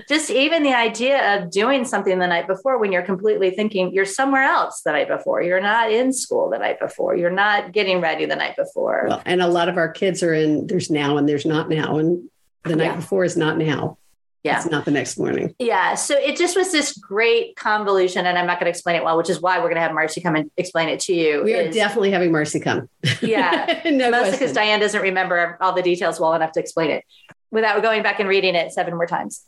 Just 0.09 0.29
even 0.29 0.63
the 0.63 0.73
idea 0.73 1.37
of 1.37 1.51
doing 1.51 1.85
something 1.85 2.19
the 2.19 2.27
night 2.27 2.47
before 2.47 2.77
when 2.77 2.91
you're 2.91 3.03
completely 3.03 3.51
thinking 3.51 3.93
you're 3.93 4.05
somewhere 4.05 4.43
else 4.43 4.81
the 4.81 4.91
night 4.91 5.07
before, 5.07 5.41
you're 5.41 5.61
not 5.61 5.91
in 5.91 6.11
school 6.11 6.49
the 6.49 6.57
night 6.57 6.79
before, 6.79 7.15
you're 7.15 7.29
not 7.29 7.71
getting 7.71 8.01
ready 8.01 8.25
the 8.25 8.35
night 8.35 8.55
before. 8.55 9.05
Well, 9.07 9.21
and 9.25 9.41
a 9.41 9.47
lot 9.47 9.69
of 9.69 9.77
our 9.77 9.89
kids 9.89 10.23
are 10.23 10.33
in, 10.33 10.67
there's 10.67 10.89
now 10.89 11.17
and 11.17 11.29
there's 11.29 11.45
not 11.45 11.69
now. 11.69 11.97
And 11.99 12.29
the 12.63 12.75
night 12.75 12.85
yeah. 12.85 12.95
before 12.95 13.23
is 13.23 13.37
not 13.37 13.57
now. 13.57 13.97
Yeah. 14.43 14.57
It's 14.57 14.69
not 14.69 14.85
the 14.85 14.91
next 14.91 15.19
morning. 15.19 15.53
Yeah. 15.59 15.93
So 15.93 16.15
it 16.17 16.35
just 16.35 16.55
was 16.55 16.71
this 16.71 16.97
great 16.97 17.55
convolution, 17.55 18.25
and 18.25 18.37
I'm 18.37 18.47
not 18.47 18.59
going 18.59 18.65
to 18.65 18.71
explain 18.71 18.95
it 18.95 19.03
well, 19.03 19.17
which 19.17 19.29
is 19.29 19.39
why 19.39 19.57
we're 19.57 19.65
going 19.65 19.75
to 19.75 19.81
have 19.81 19.93
Marcy 19.93 20.19
come 20.19 20.35
and 20.35 20.49
explain 20.57 20.89
it 20.89 20.99
to 21.01 21.13
you. 21.13 21.43
We 21.43 21.53
are 21.53 21.71
definitely 21.71 22.11
having 22.11 22.31
Marcy 22.31 22.59
come. 22.59 22.89
Yeah. 23.21 23.81
no 23.85 24.09
Mostly 24.09 24.31
because 24.31 24.53
Diane 24.53 24.79
doesn't 24.79 25.01
remember 25.01 25.57
all 25.61 25.73
the 25.73 25.83
details 25.83 26.19
well 26.19 26.33
enough 26.33 26.53
to 26.53 26.59
explain 26.59 26.89
it 26.89 27.05
without 27.51 27.81
going 27.83 28.01
back 28.01 28.19
and 28.19 28.27
reading 28.27 28.55
it 28.55 28.71
seven 28.71 28.95
more 28.95 29.05
times. 29.05 29.45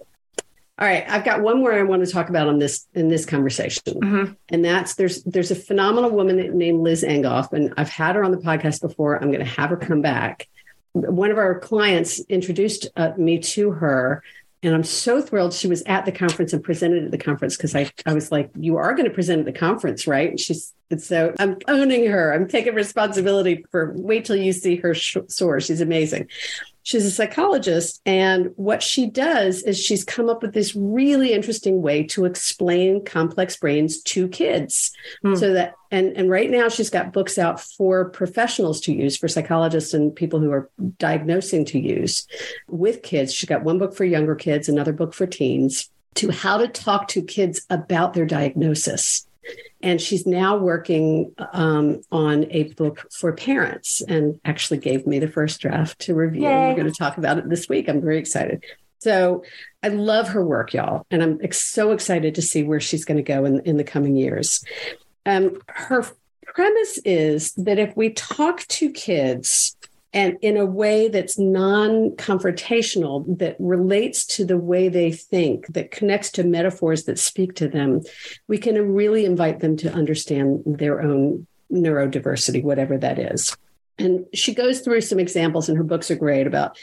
All 0.79 0.87
right, 0.87 1.05
I've 1.07 1.23
got 1.23 1.41
one 1.41 1.59
more 1.59 1.71
I 1.71 1.83
want 1.83 2.03
to 2.05 2.11
talk 2.11 2.29
about 2.29 2.47
on 2.47 2.57
this 2.57 2.87
in 2.95 3.07
this 3.07 3.27
conversation, 3.27 3.83
mm-hmm. 3.85 4.33
and 4.49 4.65
that's 4.65 4.95
there's 4.95 5.23
there's 5.23 5.51
a 5.51 5.55
phenomenal 5.55 6.09
woman 6.09 6.37
named 6.57 6.81
Liz 6.81 7.03
Angoff, 7.03 7.53
and 7.53 7.73
I've 7.77 7.89
had 7.89 8.15
her 8.15 8.23
on 8.23 8.31
the 8.31 8.37
podcast 8.37 8.81
before. 8.81 9.15
I'm 9.15 9.29
going 9.29 9.45
to 9.45 9.51
have 9.51 9.69
her 9.69 9.77
come 9.77 10.01
back. 10.01 10.47
One 10.93 11.29
of 11.29 11.37
our 11.37 11.59
clients 11.59 12.19
introduced 12.21 12.87
uh, 12.95 13.11
me 13.17 13.37
to 13.39 13.71
her 13.71 14.23
and 14.63 14.73
I'm 14.73 14.83
so 14.83 15.21
thrilled 15.21 15.53
she 15.53 15.67
was 15.67 15.83
at 15.85 16.05
the 16.05 16.11
conference 16.11 16.53
and 16.53 16.63
presented 16.63 17.03
at 17.03 17.11
the 17.11 17.17
conference 17.17 17.57
because 17.57 17.75
I, 17.75 17.91
I 18.05 18.13
was 18.13 18.31
like, 18.31 18.49
you 18.55 18.77
are 18.77 18.93
going 18.93 19.07
to 19.07 19.13
present 19.13 19.39
at 19.39 19.45
the 19.45 19.59
conference, 19.59 20.07
right? 20.07 20.29
And 20.29 20.39
she's, 20.39 20.73
and 20.89 21.01
so 21.01 21.33
I'm 21.37 21.57
owning 21.67 22.07
her. 22.07 22.33
I'm 22.33 22.47
taking 22.47 22.73
responsibility 22.73 23.65
for 23.71 23.93
wait 23.95 24.23
till 24.23 24.37
you 24.37 24.53
see 24.53 24.77
her 24.77 24.93
sh- 24.93 25.17
soar. 25.27 25.59
She's 25.59 25.81
amazing. 25.81 26.29
She's 26.83 27.05
a 27.05 27.11
psychologist. 27.11 28.01
And 28.05 28.51
what 28.55 28.83
she 28.83 29.09
does 29.09 29.63
is 29.63 29.79
she's 29.79 30.03
come 30.03 30.29
up 30.29 30.41
with 30.41 30.53
this 30.53 30.75
really 30.75 31.33
interesting 31.33 31.81
way 31.81 32.03
to 32.07 32.25
explain 32.25 33.03
complex 33.03 33.55
brains 33.55 34.01
to 34.03 34.27
kids. 34.27 34.91
Mm. 35.23 35.39
So 35.39 35.53
that, 35.53 35.75
and, 35.91 36.15
and 36.17 36.29
right 36.29 36.51
now 36.51 36.69
she's 36.69 36.89
got 36.89 37.13
books 37.13 37.37
out 37.37 37.59
for 37.59 38.09
professionals 38.09 38.81
to 38.81 38.93
use, 38.93 39.17
for 39.17 39.27
psychologists 39.27 39.93
and 39.93 40.15
people 40.15 40.39
who 40.39 40.51
are 40.51 40.69
diagnosing 40.99 41.65
to 41.65 41.79
use 41.79 42.27
with 42.67 43.01
kids. 43.01 43.33
She's 43.33 43.49
got 43.49 43.63
one 43.63 43.79
book 43.79 43.95
for 43.95 44.05
younger 44.05 44.35
kids, 44.35 44.67
another 44.67 44.93
book 44.93 45.13
for 45.13 45.25
teens 45.25 45.89
to 46.15 46.31
how 46.31 46.57
to 46.57 46.67
talk 46.67 47.07
to 47.09 47.21
kids 47.21 47.65
about 47.69 48.13
their 48.13 48.25
diagnosis. 48.25 49.27
And 49.81 50.01
she's 50.01 50.25
now 50.25 50.57
working 50.57 51.33
um, 51.51 52.01
on 52.11 52.45
a 52.51 52.63
book 52.73 53.05
for 53.11 53.33
parents 53.33 54.01
and 54.01 54.39
actually 54.45 54.77
gave 54.77 55.05
me 55.05 55.19
the 55.19 55.27
first 55.27 55.59
draft 55.59 55.99
to 55.99 56.15
review. 56.15 56.43
Yay. 56.43 56.69
We're 56.69 56.75
going 56.75 56.91
to 56.91 56.97
talk 56.97 57.17
about 57.17 57.37
it 57.37 57.49
this 57.49 57.67
week. 57.67 57.89
I'm 57.89 58.01
very 58.01 58.17
excited. 58.17 58.63
So 58.99 59.43
I 59.83 59.89
love 59.89 60.29
her 60.29 60.45
work, 60.45 60.73
y'all. 60.73 61.05
And 61.11 61.21
I'm 61.21 61.39
ex- 61.43 61.61
so 61.61 61.91
excited 61.91 62.35
to 62.35 62.41
see 62.41 62.63
where 62.63 62.79
she's 62.79 63.03
going 63.03 63.17
to 63.17 63.23
go 63.23 63.43
in, 63.43 63.59
in 63.61 63.75
the 63.75 63.83
coming 63.83 64.15
years. 64.15 64.63
Um, 65.25 65.61
her 65.67 66.05
premise 66.45 66.99
is 67.03 67.51
that 67.53 67.79
if 67.79 67.95
we 67.97 68.11
talk 68.11 68.61
to 68.67 68.89
kids 68.91 69.75
and 70.13 70.37
in 70.41 70.57
a 70.57 70.65
way 70.65 71.07
that's 71.07 71.39
non 71.39 72.11
confrontational, 72.11 73.37
that 73.39 73.55
relates 73.59 74.25
to 74.27 74.45
the 74.45 74.57
way 74.57 74.87
they 74.87 75.11
think, 75.11 75.67
that 75.67 75.91
connects 75.91 76.31
to 76.31 76.43
metaphors 76.43 77.05
that 77.05 77.17
speak 77.17 77.55
to 77.55 77.67
them, 77.67 78.01
we 78.47 78.59
can 78.59 78.93
really 78.93 79.25
invite 79.25 79.59
them 79.59 79.75
to 79.77 79.91
understand 79.91 80.61
their 80.65 81.01
own 81.01 81.47
neurodiversity, 81.71 82.63
whatever 82.63 82.97
that 82.97 83.17
is. 83.17 83.57
And 83.97 84.25
she 84.33 84.53
goes 84.53 84.81
through 84.81 85.01
some 85.01 85.19
examples, 85.19 85.67
and 85.67 85.77
her 85.77 85.83
books 85.83 86.11
are 86.11 86.15
great 86.15 86.45
about 86.45 86.77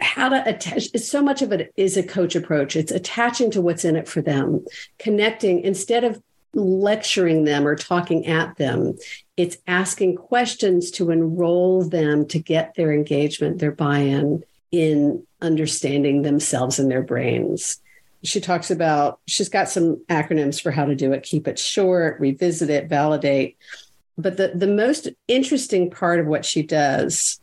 how 0.00 0.28
to 0.28 0.48
attach 0.48 0.90
so 0.98 1.22
much 1.22 1.42
of 1.42 1.50
it 1.50 1.72
is 1.76 1.96
a 1.96 2.02
coach 2.02 2.36
approach 2.36 2.76
it's 2.76 2.92
attaching 2.92 3.50
to 3.50 3.62
what's 3.62 3.86
in 3.86 3.96
it 3.96 4.06
for 4.06 4.20
them 4.20 4.62
connecting 4.98 5.60
instead 5.60 6.04
of 6.04 6.22
lecturing 6.54 7.44
them 7.44 7.66
or 7.66 7.76
talking 7.76 8.26
at 8.26 8.56
them. 8.56 8.96
It's 9.36 9.58
asking 9.66 10.16
questions 10.16 10.90
to 10.92 11.10
enroll 11.10 11.84
them 11.84 12.26
to 12.28 12.38
get 12.38 12.74
their 12.74 12.92
engagement, 12.92 13.58
their 13.58 13.72
buy 13.72 13.98
in 13.98 14.42
in 14.70 15.26
understanding 15.40 16.22
themselves 16.22 16.78
and 16.78 16.90
their 16.90 17.02
brains. 17.02 17.80
She 18.22 18.40
talks 18.40 18.70
about, 18.70 19.20
she's 19.26 19.48
got 19.48 19.68
some 19.68 20.04
acronyms 20.08 20.60
for 20.60 20.70
how 20.70 20.84
to 20.84 20.94
do 20.94 21.12
it 21.12 21.22
keep 21.22 21.48
it 21.48 21.58
short, 21.58 22.20
revisit 22.20 22.68
it, 22.68 22.88
validate. 22.88 23.56
But 24.18 24.36
the, 24.36 24.52
the 24.54 24.66
most 24.66 25.08
interesting 25.28 25.90
part 25.90 26.18
of 26.18 26.26
what 26.26 26.44
she 26.44 26.62
does 26.62 27.40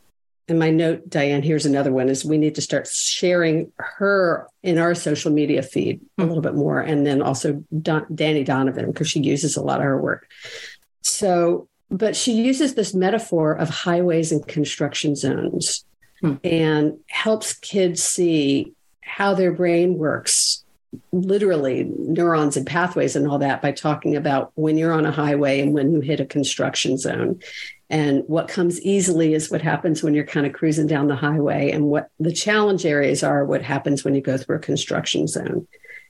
and 0.48 0.60
my 0.60 0.70
note, 0.70 1.10
Diane, 1.10 1.42
here's 1.42 1.66
another 1.66 1.92
one 1.92 2.08
is 2.08 2.24
we 2.24 2.38
need 2.38 2.56
to 2.56 2.62
start 2.62 2.88
sharing 2.88 3.72
her 3.78 4.48
in 4.62 4.78
our 4.78 4.94
social 4.94 5.32
media 5.32 5.64
feed 5.64 6.02
a 6.18 6.22
hmm. 6.22 6.28
little 6.28 6.44
bit 6.44 6.54
more. 6.54 6.80
And 6.80 7.06
then 7.06 7.22
also 7.22 7.64
Don, 7.82 8.06
Dani 8.06 8.46
Donovan, 8.46 8.88
because 8.88 9.10
she 9.10 9.22
uses 9.22 9.58
a 9.58 9.64
lot 9.64 9.80
of 9.80 9.86
her 9.86 10.00
work. 10.00 10.28
So, 11.02 11.68
but 11.90 12.16
she 12.16 12.34
uses 12.34 12.76
this 12.76 12.94
metaphor 12.94 13.54
of 13.54 13.70
highways 13.70 14.32
and 14.32 14.46
construction 14.48 15.16
zones 15.16 15.86
hmm. 16.22 16.36
and 16.44 17.00
helps 17.08 17.54
kids 17.54 18.04
see 18.04 18.74
how 19.02 19.34
their 19.34 19.54
brain 19.54 19.98
works 19.98 20.65
literally 21.12 21.84
neurons 21.84 22.58
and 22.58 22.66
pathways 22.66 23.16
and 23.16 23.28
all 23.28 23.40
that 23.40 23.62
by 23.62 23.72
talking 23.72 24.16
about 24.16 24.52
when 24.56 24.78
you're 24.78 24.94
on 24.94 25.06
a 25.06 25.12
highway 25.12 25.60
and 25.60 25.74
when 25.74 25.92
you 25.92 26.02
hit 26.02 26.20
a 26.20 26.26
construction 26.26 26.98
zone 26.98 27.40
and 27.90 28.24
what 28.28 28.48
comes 28.48 28.82
easily 28.82 29.34
is 29.34 29.52
what 29.52 29.62
happens 29.62 30.02
when 30.02 30.14
you're 30.14 30.26
kind 30.26 30.46
of 30.46 30.54
cruising 30.54 30.88
down 30.88 31.08
the 31.08 31.16
highway. 31.16 31.72
And 31.72 31.86
what 31.86 32.10
the 32.20 32.32
challenge 32.32 32.86
areas 32.86 33.24
are 33.24 33.46
what 33.46 33.62
happens 33.62 34.04
when 34.04 34.16
you 34.16 34.22
go 34.22 34.38
through 34.38 34.58
a 34.58 34.60
construction 34.60 35.28
zone. 35.28 35.68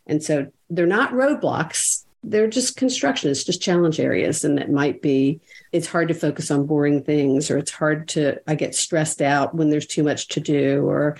And 0.07 0.23
so 0.23 0.47
they're 0.69 0.85
not 0.85 1.11
roadblocks, 1.11 2.05
they're 2.23 2.47
just 2.47 2.77
construction, 2.77 3.29
it's 3.29 3.43
just 3.43 3.61
challenge 3.61 3.99
areas. 3.99 4.45
And 4.45 4.57
it 4.57 4.69
might 4.69 5.01
be, 5.01 5.41
it's 5.71 5.87
hard 5.87 6.07
to 6.07 6.13
focus 6.13 6.49
on 6.49 6.65
boring 6.65 7.03
things, 7.03 7.51
or 7.51 7.57
it's 7.57 7.71
hard 7.71 8.07
to, 8.09 8.39
I 8.47 8.55
get 8.55 8.73
stressed 8.73 9.21
out 9.21 9.53
when 9.53 9.69
there's 9.69 9.87
too 9.87 10.03
much 10.03 10.29
to 10.29 10.39
do, 10.39 10.87
or 10.87 11.17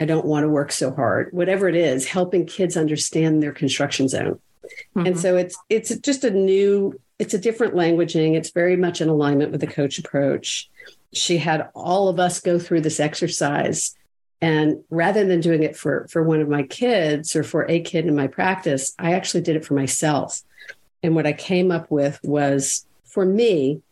I 0.00 0.04
don't 0.04 0.26
want 0.26 0.44
to 0.44 0.48
work 0.48 0.72
so 0.72 0.92
hard. 0.92 1.32
Whatever 1.32 1.68
it 1.68 1.74
is, 1.74 2.06
helping 2.06 2.46
kids 2.46 2.76
understand 2.76 3.42
their 3.42 3.52
construction 3.52 4.08
zone. 4.08 4.40
Mm-hmm. 4.94 5.06
And 5.06 5.18
so 5.18 5.36
it's 5.36 5.56
it's 5.68 5.96
just 5.98 6.24
a 6.24 6.30
new 6.30 6.98
it's 7.18 7.34
a 7.34 7.38
different 7.38 7.74
languaging. 7.74 8.36
It's 8.36 8.50
very 8.50 8.76
much 8.76 9.00
in 9.00 9.08
alignment 9.08 9.50
with 9.50 9.60
the 9.60 9.66
coach 9.66 9.98
approach. 9.98 10.70
She 11.12 11.38
had 11.38 11.68
all 11.74 12.08
of 12.08 12.20
us 12.20 12.40
go 12.40 12.58
through 12.58 12.82
this 12.82 13.00
exercise. 13.00 13.96
And 14.40 14.84
rather 14.88 15.24
than 15.26 15.40
doing 15.40 15.64
it 15.64 15.76
for, 15.76 16.06
for 16.08 16.22
one 16.22 16.40
of 16.40 16.48
my 16.48 16.62
kids 16.62 17.34
or 17.34 17.42
for 17.42 17.68
a 17.68 17.80
kid 17.80 18.06
in 18.06 18.14
my 18.14 18.28
practice, 18.28 18.94
I 18.96 19.14
actually 19.14 19.40
did 19.40 19.56
it 19.56 19.64
for 19.64 19.74
myself. 19.74 20.42
And 21.02 21.16
what 21.16 21.26
I 21.26 21.32
came 21.32 21.72
up 21.72 21.90
with 21.90 22.20
was 22.22 22.86
for 23.04 23.24
me, 23.24 23.82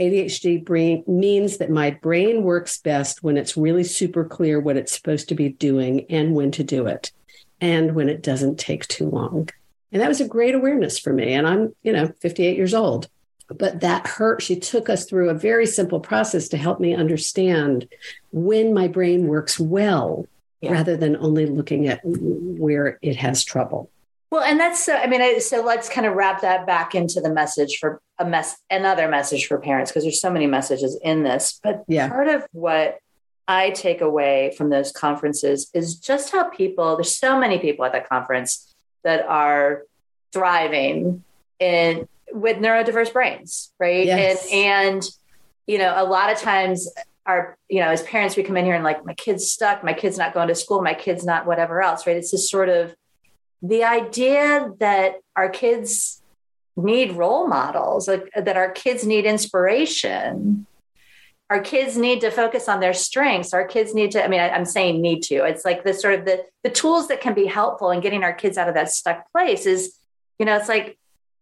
ADHD 0.00 0.64
brain 0.64 1.04
means 1.06 1.58
that 1.58 1.70
my 1.70 1.90
brain 1.90 2.42
works 2.42 2.78
best 2.78 3.22
when 3.22 3.36
it's 3.36 3.56
really 3.56 3.84
super 3.84 4.24
clear 4.24 4.58
what 4.58 4.76
it's 4.76 4.94
supposed 4.94 5.28
to 5.28 5.34
be 5.34 5.50
doing 5.50 6.06
and 6.10 6.34
when 6.34 6.50
to 6.52 6.64
do 6.64 6.86
it, 6.86 7.12
and 7.60 7.94
when 7.94 8.08
it 8.08 8.22
doesn't 8.22 8.58
take 8.58 8.86
too 8.88 9.08
long. 9.08 9.48
And 9.92 10.02
that 10.02 10.08
was 10.08 10.20
a 10.20 10.28
great 10.28 10.54
awareness 10.54 10.98
for 10.98 11.12
me. 11.12 11.32
And 11.32 11.46
I'm, 11.46 11.74
you 11.84 11.92
know, 11.92 12.12
58 12.20 12.56
years 12.56 12.74
old. 12.74 13.08
But 13.48 13.80
that 13.80 14.06
hurt. 14.06 14.42
She 14.42 14.56
took 14.56 14.88
us 14.88 15.04
through 15.04 15.28
a 15.28 15.34
very 15.34 15.66
simple 15.66 16.00
process 16.00 16.48
to 16.48 16.56
help 16.56 16.80
me 16.80 16.94
understand 16.94 17.88
when 18.32 18.74
my 18.74 18.88
brain 18.88 19.28
works 19.28 19.60
well 19.60 20.26
yeah. 20.60 20.72
rather 20.72 20.96
than 20.96 21.16
only 21.16 21.46
looking 21.46 21.86
at 21.86 22.00
where 22.04 22.98
it 23.02 23.16
has 23.16 23.44
trouble. 23.44 23.90
Well, 24.34 24.42
and 24.42 24.58
that's 24.58 24.84
so, 24.84 24.96
I 24.96 25.06
mean, 25.06 25.40
so 25.40 25.62
let's 25.62 25.88
kind 25.88 26.08
of 26.08 26.14
wrap 26.14 26.40
that 26.40 26.66
back 26.66 26.96
into 26.96 27.20
the 27.20 27.32
message 27.32 27.78
for 27.78 28.02
a 28.18 28.24
mess, 28.24 28.56
another 28.68 29.06
message 29.06 29.46
for 29.46 29.60
parents, 29.60 29.92
because 29.92 30.02
there's 30.02 30.20
so 30.20 30.28
many 30.28 30.48
messages 30.48 30.98
in 31.04 31.22
this. 31.22 31.60
But 31.62 31.84
yeah. 31.86 32.08
part 32.08 32.26
of 32.26 32.44
what 32.50 32.98
I 33.46 33.70
take 33.70 34.00
away 34.00 34.52
from 34.58 34.70
those 34.70 34.90
conferences 34.90 35.70
is 35.72 35.94
just 35.94 36.32
how 36.32 36.48
people, 36.48 36.96
there's 36.96 37.14
so 37.14 37.38
many 37.38 37.60
people 37.60 37.84
at 37.84 37.92
that 37.92 38.08
conference 38.08 38.74
that 39.04 39.24
are 39.24 39.84
thriving 40.32 41.22
in 41.60 42.08
with 42.32 42.56
neurodiverse 42.56 43.12
brains, 43.12 43.72
right? 43.78 44.04
Yes. 44.04 44.48
And 44.50 44.94
and 44.94 45.02
you 45.68 45.78
know, 45.78 45.94
a 45.96 46.02
lot 46.02 46.32
of 46.32 46.40
times 46.40 46.92
our, 47.24 47.56
you 47.68 47.78
know, 47.78 47.90
as 47.90 48.02
parents, 48.02 48.36
we 48.36 48.42
come 48.42 48.56
in 48.56 48.64
here 48.64 48.74
and 48.74 48.82
like, 48.82 49.06
my 49.06 49.14
kid's 49.14 49.52
stuck, 49.52 49.84
my 49.84 49.92
kid's 49.92 50.18
not 50.18 50.34
going 50.34 50.48
to 50.48 50.56
school, 50.56 50.82
my 50.82 50.94
kid's 50.94 51.24
not 51.24 51.46
whatever 51.46 51.80
else, 51.82 52.04
right? 52.04 52.16
It's 52.16 52.32
just 52.32 52.50
sort 52.50 52.68
of 52.68 52.96
the 53.64 53.82
idea 53.82 54.70
that 54.78 55.16
our 55.34 55.48
kids 55.48 56.22
need 56.76 57.12
role 57.12 57.46
models, 57.48 58.06
like 58.06 58.30
that 58.36 58.56
our 58.56 58.70
kids 58.70 59.06
need 59.06 59.24
inspiration. 59.24 60.66
Our 61.48 61.60
kids 61.60 61.96
need 61.96 62.20
to 62.20 62.30
focus 62.30 62.68
on 62.68 62.80
their 62.80 62.92
strengths. 62.92 63.54
Our 63.54 63.66
kids 63.66 63.94
need 63.94 64.10
to 64.12 64.24
i 64.24 64.28
mean 64.28 64.40
I, 64.40 64.48
am 64.48 64.64
saying 64.66 65.00
need 65.00 65.22
to. 65.24 65.44
It's 65.44 65.64
like 65.64 65.82
the 65.82 65.94
sort 65.94 66.14
of 66.14 66.24
the 66.24 66.44
the 66.62 66.70
tools 66.70 67.08
that 67.08 67.20
can 67.20 67.32
be 67.32 67.46
helpful 67.46 67.90
in 67.90 68.00
getting 68.00 68.22
our 68.22 68.34
kids 68.34 68.58
out 68.58 68.68
of 68.68 68.74
that 68.74 68.90
stuck 68.90 69.30
place 69.32 69.66
is 69.66 69.96
you 70.38 70.46
know 70.46 70.56
it's 70.56 70.68
like 70.68 70.98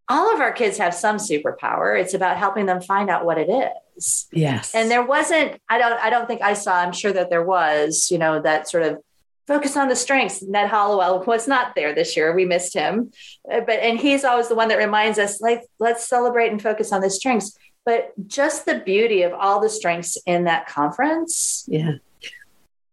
all 0.09 0.33
of 0.33 0.41
our 0.41 0.53
kids 0.53 0.79
have 0.79 0.95
some 0.95 1.17
superpower. 1.17 1.99
It's 1.99 2.15
about 2.15 2.37
helping 2.37 2.67
them 2.67 2.83
find 2.83 3.09
out 3.09 3.25
what 3.25 3.39
it 3.39 3.49
is. 3.49 4.27
Yes. 4.33 4.75
And 4.75 4.91
there 4.91 5.05
wasn't 5.05 5.61
i 5.69 5.79
don't 5.79 5.99
i 6.01 6.11
don't 6.11 6.27
think 6.27 6.43
i 6.43 6.53
saw 6.53 6.77
i'm 6.77 6.93
sure 6.93 7.13
that 7.13 7.31
there 7.31 7.45
was 7.45 8.11
you 8.13 8.19
know 8.19 8.41
that 8.41 8.69
sort 8.69 8.85
of 8.85 9.03
focus 9.47 9.77
on 9.77 9.89
the 9.89 9.97
strengths 9.97 10.43
ned 10.43 10.69
hallowell 10.69 11.23
was 11.25 11.49
not 11.49 11.75
there 11.75 11.95
this 11.95 12.17
year 12.17 12.35
we 12.35 12.45
missed 12.45 12.75
him 12.75 13.11
uh, 13.53 13.61
but 13.61 13.81
and 13.81 13.99
he's 13.99 14.25
always 14.25 14.49
the 14.49 14.55
one 14.55 14.69
that 14.69 14.79
reminds 14.79 15.19
us 15.19 15.41
like 15.41 15.63
let's 15.79 16.07
celebrate 16.07 16.51
and 16.51 16.63
focus 16.63 16.93
on 16.93 17.01
the 17.01 17.11
strengths 17.11 17.57
but 17.85 18.13
just 18.27 18.65
the 18.67 18.79
beauty 18.81 19.23
of 19.23 19.33
all 19.33 19.61
the 19.61 19.69
strengths 19.69 20.17
in 20.27 20.45
that 20.45 20.67
conference. 20.67 21.65
Yeah. 21.69 21.95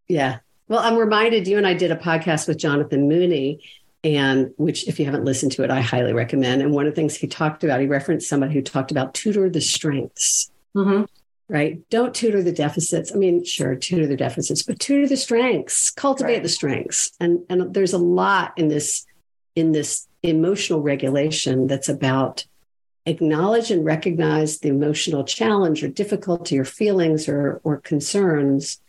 Yeah. 0.08 0.40
Well, 0.68 0.80
I'm 0.80 0.98
reminded 0.98 1.48
you 1.48 1.58
and 1.58 1.68
I 1.68 1.74
did 1.74 1.92
a 1.92 1.96
podcast 1.96 2.48
with 2.48 2.58
Jonathan 2.58 3.08
Mooney, 3.08 3.62
and 4.04 4.52
which, 4.58 4.88
if 4.88 5.00
you 5.00 5.06
haven't 5.06 5.26
listened 5.26 5.52
to 5.54 5.64
it, 5.64 5.72
I 5.72 5.82
highly 5.82 6.14
recommend. 6.14 6.62
And 6.62 6.72
one 6.72 6.86
of 6.86 6.92
the 6.92 6.96
things 6.96 7.16
he 7.16 7.28
talked 7.28 7.64
about, 7.64 7.82
he 7.82 7.88
referenced 7.88 8.30
somebody 8.30 8.54
who 8.54 8.62
talked 8.62 8.92
about 8.92 9.14
tutor 9.14 9.50
the 9.50 9.62
strengths. 9.62 10.52
Mm-hmm. 10.76 11.04
Right. 11.52 11.82
Don't 11.90 12.14
tutor 12.14 12.44
the 12.44 12.52
deficits. 12.52 13.12
I 13.12 13.16
mean, 13.16 13.44
sure, 13.44 13.76
tutor 13.76 14.06
the 14.06 14.16
deficits, 14.16 14.62
but 14.62 14.80
tutor 14.80 15.08
the 15.08 15.18
strengths, 15.18 15.90
cultivate 15.90 16.34
right. 16.34 16.44
the 16.44 16.50
strengths. 16.50 17.12
And 17.20 17.40
and 17.50 17.74
there's 17.74 17.94
a 17.94 17.98
lot 17.98 18.54
in 18.56 18.68
this 18.68 19.08
in 19.56 19.72
this 19.72 20.08
emotional 20.22 20.82
regulation 20.82 21.66
that's 21.66 21.90
about 21.90 22.46
acknowledge 23.06 23.72
and 23.72 23.84
recognize 23.84 24.60
the 24.60 24.70
emotional 24.70 25.24
challenge 25.24 25.84
or 25.84 25.88
difficulty 25.88 26.58
or 26.60 26.66
feelings 26.66 27.28
or, 27.28 27.60
or 27.64 27.78
concerns, 27.78 28.80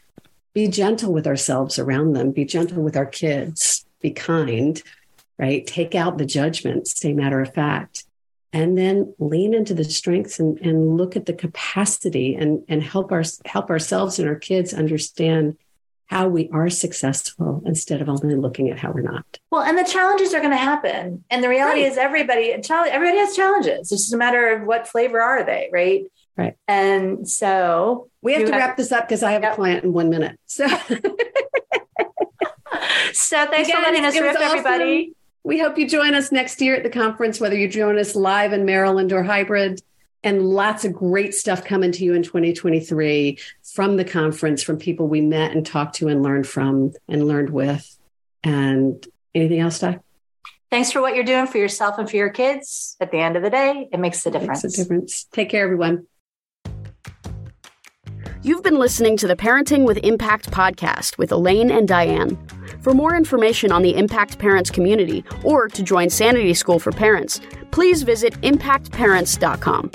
be 0.53 0.69
gentle 0.69 1.13
with 1.13 1.27
ourselves 1.27 1.79
around 1.79 2.13
them, 2.13 2.33
be 2.33 2.45
gentle 2.45 2.83
with 2.83 2.97
our 2.97 3.07
kids, 3.07 3.87
be 4.01 4.11
kind, 4.11 4.83
right? 5.39 5.67
Take 5.67 5.95
out 5.95 6.19
the 6.19 6.27
judgment, 6.27 6.87
stay 6.87 7.13
matter 7.13 7.41
of 7.41 7.55
fact, 7.55 8.05
and 8.53 8.77
then 8.77 9.15
lean 9.19 9.55
into 9.55 9.75
the 9.75 9.85
strengths 9.85 10.41
and, 10.41 10.59
and 10.59 10.97
look 10.97 11.17
at 11.17 11.27
the 11.27 11.33
capacity 11.33 12.35
and, 12.35 12.65
and 12.69 12.83
help 12.83 13.13
our 13.13 13.23
help 13.45 13.71
ourselves 13.71 14.19
and 14.19 14.29
our 14.29 14.35
kids 14.37 14.75
understand 14.75 15.57
how 16.07 16.27
we 16.27 16.51
are 16.53 16.69
successful 16.69 17.63
instead 17.65 18.03
of 18.03 18.09
only 18.09 18.35
looking 18.35 18.69
at 18.69 18.79
how 18.79 18.91
we're 18.91 19.01
not. 19.01 19.39
Well, 19.51 19.63
and 19.63 19.79
the 19.79 19.85
challenges 19.85 20.35
are 20.35 20.41
going 20.41 20.51
to 20.51 20.57
happen. 20.57 21.25
And 21.31 21.45
the 21.45 21.49
reality 21.49 21.83
right. 21.83 21.93
is 21.93 21.99
everybody 21.99 22.51
everybody 22.53 23.19
has 23.19 23.37
challenges. 23.37 23.93
It's 23.93 24.03
just 24.03 24.13
a 24.13 24.17
matter 24.17 24.57
of 24.57 24.67
what 24.67 24.89
flavor 24.89 25.21
are 25.21 25.45
they, 25.45 25.71
right? 25.73 26.05
Right. 26.37 26.57
And 26.67 27.29
so 27.29 28.09
we 28.23 28.33
have 28.33 28.47
to 28.47 28.53
have, 28.53 28.61
wrap 28.61 28.77
this 28.77 28.91
up 28.91 29.07
because 29.07 29.23
I 29.23 29.33
have 29.33 29.43
yep. 29.43 29.53
a 29.53 29.57
client 29.57 29.85
in 29.85 29.93
one 29.93 30.11
minute. 30.11 30.39
So 30.47 30.67
So 33.13 33.47
thanks 33.47 33.69
Again, 33.69 33.83
for 33.83 33.91
letting 33.91 34.05
us 34.05 34.19
rip 34.19 34.37
awesome. 34.37 34.43
everybody. 34.43 35.15
We 35.43 35.59
hope 35.59 35.79
you 35.79 35.89
join 35.89 36.15
us 36.15 36.31
next 36.31 36.61
year 36.61 36.75
at 36.75 36.83
the 36.83 36.91
conference, 36.91 37.41
whether 37.41 37.57
you 37.57 37.69
join 37.69 37.99
us 37.99 38.15
live 38.15 38.53
in 38.53 38.65
Maryland 38.65 39.13
or 39.13 39.23
hybrid. 39.23 39.81
And 40.23 40.43
lots 40.43 40.85
of 40.85 40.93
great 40.93 41.33
stuff 41.33 41.65
coming 41.65 41.93
to 41.93 42.05
you 42.05 42.13
in 42.13 42.23
2023 42.23 43.39
from 43.75 43.97
the 43.97 44.05
conference 44.05 44.63
from 44.63 44.77
people 44.77 45.09
we 45.09 45.23
met 45.23 45.53
and 45.53 45.65
talked 45.65 45.95
to 45.97 46.09
and 46.09 46.23
learned 46.23 46.47
from 46.47 46.93
and 47.09 47.27
learned 47.27 47.49
with. 47.49 47.99
And 48.45 49.07
anything 49.35 49.61
else 49.61 49.79
Doc? 49.79 50.03
thanks 50.71 50.93
for 50.93 51.01
what 51.01 51.15
you're 51.15 51.25
doing 51.25 51.47
for 51.47 51.59
yourself 51.59 51.99
and 51.99 52.09
for 52.09 52.17
your 52.17 52.31
kids. 52.31 52.97
At 53.01 53.11
the 53.11 53.19
end 53.19 53.37
of 53.37 53.43
the 53.43 53.51
day 53.51 53.89
it 53.93 53.99
makes 53.99 54.25
a 54.25 54.31
difference 54.31 54.63
makes 54.63 54.79
a 54.79 54.83
difference. 54.83 55.25
Take 55.33 55.51
care 55.51 55.65
everyone 55.65 56.07
You've 58.43 58.63
been 58.63 58.79
listening 58.79 59.19
to 59.19 59.29
the 59.29 59.37
Parenting 59.37 59.85
with 59.85 59.99
Impact 59.99 60.51
podcast 60.51 61.19
with 61.19 61.31
Elaine 61.31 61.71
and 61.71 61.87
Diane. 61.87 62.39
For 62.81 62.95
more 62.95 63.15
information 63.15 63.71
on 63.71 63.83
the 63.83 63.95
Impact 63.95 64.39
Parents 64.39 64.71
community 64.71 65.23
or 65.45 65.69
to 65.69 65.83
join 65.83 66.09
Sanity 66.09 66.55
School 66.55 66.79
for 66.79 66.91
Parents, 66.91 67.39
please 67.71 68.03
visit 68.03 68.33
impactparents.com. 68.41 69.91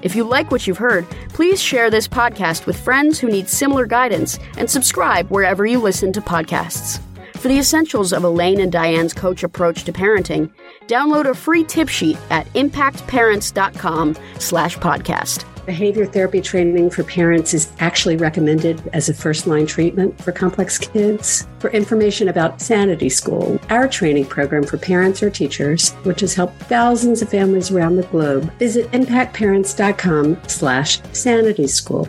If 0.00 0.16
you 0.16 0.24
like 0.24 0.50
what 0.50 0.66
you've 0.66 0.78
heard, 0.78 1.06
please 1.34 1.60
share 1.60 1.90
this 1.90 2.08
podcast 2.08 2.64
with 2.64 2.80
friends 2.80 3.18
who 3.18 3.28
need 3.28 3.46
similar 3.46 3.84
guidance 3.84 4.38
and 4.56 4.70
subscribe 4.70 5.28
wherever 5.28 5.66
you 5.66 5.78
listen 5.78 6.14
to 6.14 6.22
podcasts. 6.22 6.98
For 7.34 7.48
the 7.48 7.58
essentials 7.58 8.14
of 8.14 8.24
Elaine 8.24 8.60
and 8.60 8.72
Diane's 8.72 9.12
coach 9.12 9.44
approach 9.44 9.84
to 9.84 9.92
parenting, 9.92 10.50
download 10.86 11.28
a 11.28 11.34
free 11.34 11.62
tip 11.62 11.90
sheet 11.90 12.16
at 12.30 12.46
impactparents.com 12.54 14.16
slash 14.38 14.78
podcast. 14.78 15.44
Behavior 15.66 16.06
therapy 16.06 16.40
training 16.40 16.90
for 16.90 17.02
parents 17.02 17.52
is 17.52 17.72
actually 17.80 18.16
recommended 18.16 18.80
as 18.92 19.08
a 19.08 19.14
first 19.14 19.48
line 19.48 19.66
treatment 19.66 20.16
for 20.22 20.30
complex 20.30 20.78
kids. 20.78 21.46
For 21.58 21.70
information 21.70 22.28
about 22.28 22.60
Sanity 22.60 23.08
School, 23.08 23.60
our 23.68 23.88
training 23.88 24.26
program 24.26 24.62
for 24.62 24.78
parents 24.78 25.24
or 25.24 25.30
teachers, 25.30 25.90
which 26.04 26.20
has 26.20 26.34
helped 26.34 26.62
thousands 26.62 27.20
of 27.20 27.28
families 27.28 27.72
around 27.72 27.96
the 27.96 28.04
globe, 28.04 28.50
visit 28.58 28.90
impactparents.com 28.92 30.38
slash 30.46 31.00
sanity 31.12 31.66
school. 31.66 32.08